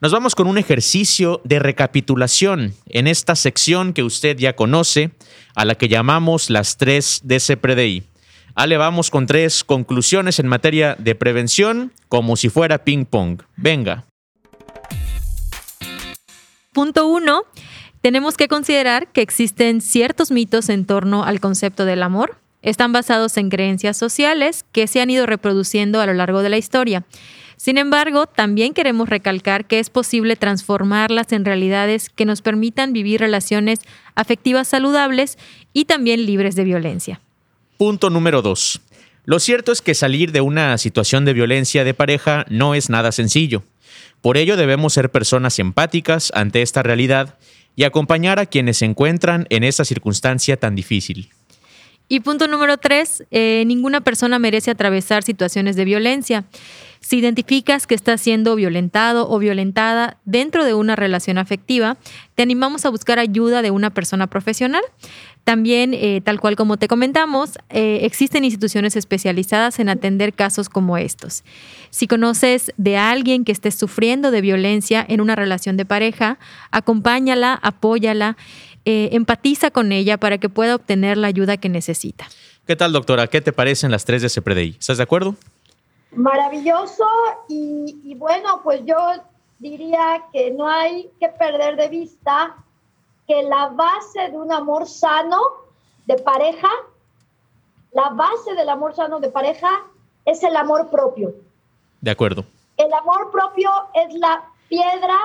Nos 0.00 0.12
vamos 0.12 0.36
con 0.36 0.46
un 0.46 0.58
ejercicio 0.58 1.40
de 1.42 1.58
recapitulación 1.58 2.72
en 2.86 3.08
esta 3.08 3.34
sección 3.34 3.92
que 3.92 4.04
usted 4.04 4.36
ya 4.36 4.54
conoce, 4.54 5.10
a 5.56 5.64
la 5.64 5.74
que 5.74 5.88
llamamos 5.88 6.50
las 6.50 6.76
tres 6.76 7.20
de 7.24 7.40
CPRDI. 7.40 8.04
Ale, 8.54 8.76
vamos 8.76 9.10
con 9.10 9.26
tres 9.26 9.64
conclusiones 9.64 10.38
en 10.38 10.46
materia 10.46 10.94
de 11.00 11.16
prevención, 11.16 11.92
como 12.06 12.36
si 12.36 12.48
fuera 12.48 12.84
ping-pong. 12.84 13.42
Venga. 13.56 14.04
Punto 16.72 17.08
uno, 17.08 17.42
tenemos 18.00 18.36
que 18.36 18.46
considerar 18.46 19.10
que 19.10 19.22
existen 19.22 19.80
ciertos 19.80 20.30
mitos 20.30 20.68
en 20.68 20.86
torno 20.86 21.24
al 21.24 21.40
concepto 21.40 21.84
del 21.84 22.04
amor. 22.04 22.38
Están 22.62 22.92
basados 22.92 23.36
en 23.36 23.50
creencias 23.50 23.96
sociales 23.96 24.64
que 24.70 24.86
se 24.86 25.00
han 25.00 25.10
ido 25.10 25.26
reproduciendo 25.26 26.00
a 26.00 26.06
lo 26.06 26.14
largo 26.14 26.42
de 26.42 26.50
la 26.50 26.58
historia. 26.58 27.04
Sin 27.58 27.76
embargo, 27.76 28.26
también 28.26 28.72
queremos 28.72 29.08
recalcar 29.08 29.66
que 29.66 29.80
es 29.80 29.90
posible 29.90 30.36
transformarlas 30.36 31.32
en 31.32 31.44
realidades 31.44 32.08
que 32.08 32.24
nos 32.24 32.40
permitan 32.40 32.92
vivir 32.92 33.20
relaciones 33.20 33.80
afectivas 34.14 34.68
saludables 34.68 35.38
y 35.72 35.84
también 35.84 36.24
libres 36.24 36.54
de 36.54 36.62
violencia. 36.62 37.20
Punto 37.76 38.10
número 38.10 38.42
dos. 38.42 38.80
Lo 39.24 39.40
cierto 39.40 39.72
es 39.72 39.82
que 39.82 39.96
salir 39.96 40.30
de 40.30 40.40
una 40.40 40.78
situación 40.78 41.24
de 41.24 41.32
violencia 41.32 41.82
de 41.82 41.94
pareja 41.94 42.46
no 42.48 42.76
es 42.76 42.90
nada 42.90 43.10
sencillo. 43.10 43.64
Por 44.22 44.36
ello 44.36 44.56
debemos 44.56 44.92
ser 44.92 45.10
personas 45.10 45.58
empáticas 45.58 46.30
ante 46.36 46.62
esta 46.62 46.84
realidad 46.84 47.38
y 47.74 47.82
acompañar 47.82 48.38
a 48.38 48.46
quienes 48.46 48.78
se 48.78 48.84
encuentran 48.84 49.46
en 49.50 49.64
esta 49.64 49.84
circunstancia 49.84 50.58
tan 50.58 50.76
difícil. 50.76 51.30
Y 52.08 52.20
punto 52.20 52.48
número 52.48 52.78
tres, 52.78 53.24
eh, 53.30 53.64
ninguna 53.66 54.00
persona 54.00 54.38
merece 54.38 54.70
atravesar 54.70 55.22
situaciones 55.22 55.76
de 55.76 55.84
violencia. 55.84 56.46
Si 57.00 57.18
identificas 57.18 57.86
que 57.86 57.94
estás 57.94 58.20
siendo 58.20 58.56
violentado 58.56 59.30
o 59.30 59.38
violentada 59.38 60.16
dentro 60.24 60.64
de 60.64 60.74
una 60.74 60.96
relación 60.96 61.38
afectiva, 61.38 61.96
te 62.34 62.42
animamos 62.42 62.86
a 62.86 62.90
buscar 62.90 63.18
ayuda 63.18 63.62
de 63.62 63.70
una 63.70 63.90
persona 63.90 64.26
profesional. 64.26 64.82
También, 65.44 65.94
eh, 65.94 66.20
tal 66.22 66.40
cual 66.40 66.56
como 66.56 66.76
te 66.76 66.88
comentamos, 66.88 67.58
eh, 67.70 68.00
existen 68.02 68.44
instituciones 68.44 68.96
especializadas 68.96 69.78
en 69.78 69.88
atender 69.88 70.34
casos 70.34 70.68
como 70.68 70.98
estos. 70.98 71.44
Si 71.88 72.06
conoces 72.06 72.72
de 72.76 72.98
alguien 72.98 73.44
que 73.44 73.52
esté 73.52 73.70
sufriendo 73.70 74.30
de 74.30 74.42
violencia 74.42 75.04
en 75.08 75.22
una 75.22 75.36
relación 75.36 75.78
de 75.78 75.86
pareja, 75.86 76.38
acompáñala, 76.70 77.58
apóyala 77.62 78.36
eh, 78.84 79.10
empatiza 79.12 79.70
con 79.70 79.92
ella 79.92 80.18
para 80.18 80.38
que 80.38 80.48
pueda 80.48 80.74
obtener 80.74 81.16
la 81.16 81.28
ayuda 81.28 81.56
que 81.56 81.68
necesita. 81.68 82.28
¿Qué 82.66 82.76
tal, 82.76 82.92
doctora? 82.92 83.26
¿Qué 83.28 83.40
te 83.40 83.52
parecen 83.52 83.90
las 83.90 84.04
tres 84.04 84.20
de 84.22 84.28
CPRDI? 84.28 84.76
¿Estás 84.78 84.98
de 84.98 85.02
acuerdo? 85.02 85.34
Maravilloso 86.12 87.04
y, 87.48 88.14
bueno, 88.16 88.60
pues 88.62 88.82
yo 88.84 88.96
diría 89.58 90.22
que 90.32 90.50
no 90.50 90.68
hay 90.68 91.08
que 91.18 91.28
perder 91.28 91.76
de 91.76 91.88
vista 91.88 92.56
que 93.26 93.42
la 93.42 93.68
base 93.68 94.30
de 94.30 94.36
un 94.36 94.52
amor 94.52 94.86
sano 94.86 95.38
de 96.06 96.16
pareja, 96.16 96.68
la 97.92 98.10
base 98.10 98.54
del 98.54 98.68
amor 98.68 98.94
sano 98.94 99.20
de 99.20 99.28
pareja 99.28 99.68
es 100.24 100.42
el 100.42 100.56
amor 100.56 100.90
propio. 100.90 101.34
De 102.00 102.10
acuerdo. 102.10 102.44
El 102.76 102.92
amor 102.92 103.30
propio 103.30 103.70
es 103.94 104.14
la 104.14 104.44
piedra 104.68 105.18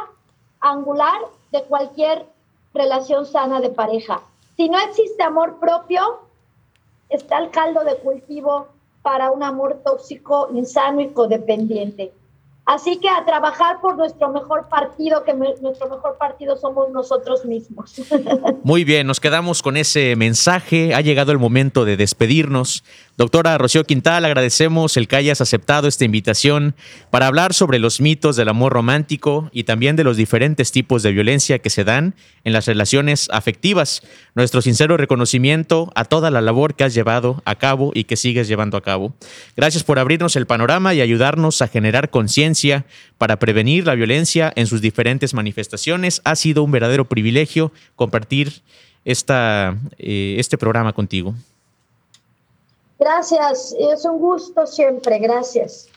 angular 0.59 1.19
de 1.51 1.63
cualquier 1.63 2.25
relación 2.73 3.25
sana 3.25 3.61
de 3.61 3.69
pareja. 3.69 4.21
Si 4.57 4.69
no 4.69 4.79
existe 4.79 5.23
amor 5.23 5.59
propio, 5.59 6.01
está 7.09 7.39
el 7.39 7.51
caldo 7.51 7.83
de 7.83 7.97
cultivo 7.97 8.67
para 9.01 9.31
un 9.31 9.43
amor 9.43 9.81
tóxico, 9.83 10.49
insano 10.53 11.01
y 11.01 11.09
codependiente. 11.09 12.13
Así 12.65 12.97
que 12.97 13.09
a 13.09 13.25
trabajar 13.25 13.81
por 13.81 13.97
nuestro 13.97 14.29
mejor 14.29 14.69
partido, 14.69 15.25
que 15.25 15.33
nuestro 15.33 15.89
mejor 15.89 16.17
partido 16.17 16.55
somos 16.55 16.89
nosotros 16.91 17.43
mismos. 17.43 18.01
Muy 18.63 18.85
bien, 18.85 19.05
nos 19.05 19.19
quedamos 19.19 19.61
con 19.61 19.75
ese 19.75 20.15
mensaje. 20.15 20.95
Ha 20.95 21.01
llegado 21.01 21.33
el 21.33 21.39
momento 21.39 21.83
de 21.83 21.97
despedirnos. 21.97 22.85
Doctora 23.15 23.59
Rocío 23.59 23.83
Quintal, 23.83 24.25
agradecemos 24.25 24.97
el 24.97 25.07
que 25.07 25.17
hayas 25.17 25.39
aceptado 25.39 25.87
esta 25.87 26.03
invitación 26.03 26.73
para 27.11 27.27
hablar 27.27 27.53
sobre 27.53 27.77
los 27.77 28.01
mitos 28.01 28.35
del 28.35 28.49
amor 28.49 28.73
romántico 28.73 29.51
y 29.53 29.65
también 29.65 29.95
de 29.95 30.03
los 30.03 30.17
diferentes 30.17 30.71
tipos 30.71 31.03
de 31.03 31.11
violencia 31.11 31.59
que 31.59 31.69
se 31.69 31.83
dan 31.83 32.15
en 32.43 32.53
las 32.53 32.65
relaciones 32.65 33.29
afectivas. 33.31 34.01
Nuestro 34.33 34.63
sincero 34.63 34.97
reconocimiento 34.97 35.91
a 35.93 36.05
toda 36.05 36.31
la 36.31 36.41
labor 36.41 36.73
que 36.73 36.85
has 36.85 36.95
llevado 36.95 37.43
a 37.45 37.53
cabo 37.53 37.91
y 37.93 38.05
que 38.05 38.15
sigues 38.15 38.47
llevando 38.47 38.77
a 38.77 38.81
cabo. 38.81 39.13
Gracias 39.55 39.83
por 39.83 39.99
abrirnos 39.99 40.35
el 40.35 40.47
panorama 40.47 40.95
y 40.95 41.01
ayudarnos 41.01 41.61
a 41.61 41.67
generar 41.67 42.09
conciencia 42.09 42.87
para 43.19 43.37
prevenir 43.37 43.85
la 43.85 43.93
violencia 43.93 44.51
en 44.55 44.65
sus 44.65 44.81
diferentes 44.81 45.35
manifestaciones. 45.35 46.23
Ha 46.23 46.35
sido 46.35 46.63
un 46.63 46.71
verdadero 46.71 47.05
privilegio 47.07 47.71
compartir 47.95 48.63
esta, 49.05 49.77
eh, 49.99 50.37
este 50.39 50.57
programa 50.57 50.93
contigo. 50.93 51.35
Gracias, 53.03 53.75
es 53.77 54.05
un 54.05 54.17
gusto 54.17 54.65
siempre, 54.65 55.19
gracias. 55.19 55.89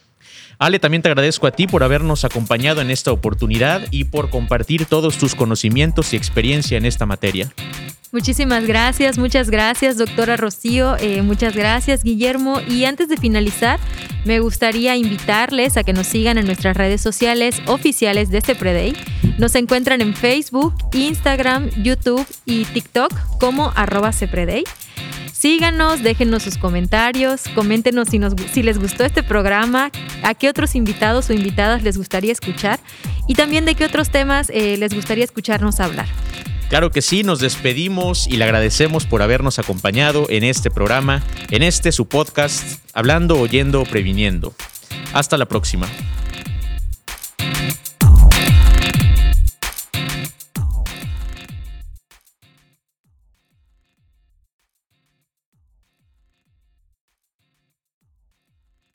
Ale, 0.58 0.78
también 0.78 1.02
te 1.02 1.08
agradezco 1.08 1.46
a 1.46 1.50
ti 1.50 1.66
por 1.66 1.82
habernos 1.82 2.24
acompañado 2.24 2.80
en 2.80 2.90
esta 2.90 3.12
oportunidad 3.12 3.86
y 3.90 4.04
por 4.04 4.30
compartir 4.30 4.86
todos 4.86 5.18
tus 5.18 5.34
conocimientos 5.34 6.12
y 6.12 6.16
experiencia 6.16 6.78
en 6.78 6.86
esta 6.86 7.06
materia. 7.06 7.52
Muchísimas 8.12 8.66
gracias, 8.66 9.18
muchas 9.18 9.50
gracias, 9.50 9.98
doctora 9.98 10.36
Rocío, 10.36 10.96
eh, 10.98 11.22
muchas 11.22 11.54
gracias, 11.54 12.02
Guillermo. 12.02 12.60
Y 12.66 12.84
antes 12.84 13.08
de 13.08 13.16
finalizar, 13.16 13.78
me 14.24 14.40
gustaría 14.40 14.96
invitarles 14.96 15.76
a 15.76 15.82
que 15.82 15.92
nos 15.92 16.06
sigan 16.06 16.38
en 16.38 16.46
nuestras 16.46 16.76
redes 16.76 17.02
sociales 17.02 17.60
oficiales 17.66 18.30
de 18.30 18.40
CEPREDEI. 18.40 18.96
Nos 19.38 19.54
encuentran 19.54 20.00
en 20.00 20.14
Facebook, 20.14 20.74
Instagram, 20.94 21.68
YouTube 21.82 22.26
y 22.46 22.64
TikTok 22.64 23.12
como 23.38 23.72
arroba. 23.74 24.12
Síganos, 25.32 26.02
déjenos 26.02 26.42
sus 26.44 26.56
comentarios, 26.56 27.42
coméntenos 27.54 28.08
si, 28.08 28.18
si 28.52 28.62
les 28.62 28.78
gustó 28.78 29.04
este 29.04 29.22
programa, 29.22 29.90
a 30.22 30.34
qué 30.46 30.50
otros 30.50 30.76
invitados 30.76 31.28
o 31.28 31.32
invitadas 31.32 31.82
les 31.82 31.98
gustaría 31.98 32.30
escuchar 32.30 32.78
y 33.26 33.34
también 33.34 33.64
de 33.64 33.74
qué 33.74 33.84
otros 33.84 34.10
temas 34.10 34.48
eh, 34.50 34.76
les 34.76 34.94
gustaría 34.94 35.24
escucharnos 35.24 35.80
hablar. 35.80 36.06
Claro 36.68 36.92
que 36.92 37.02
sí, 37.02 37.24
nos 37.24 37.40
despedimos 37.40 38.28
y 38.28 38.36
le 38.36 38.44
agradecemos 38.44 39.06
por 39.06 39.22
habernos 39.22 39.58
acompañado 39.58 40.26
en 40.30 40.44
este 40.44 40.70
programa, 40.70 41.24
en 41.50 41.64
este 41.64 41.90
su 41.90 42.06
podcast, 42.06 42.80
Hablando, 42.94 43.40
Oyendo, 43.40 43.82
Previniendo. 43.82 44.54
Hasta 45.12 45.36
la 45.36 45.46
próxima. 45.46 45.88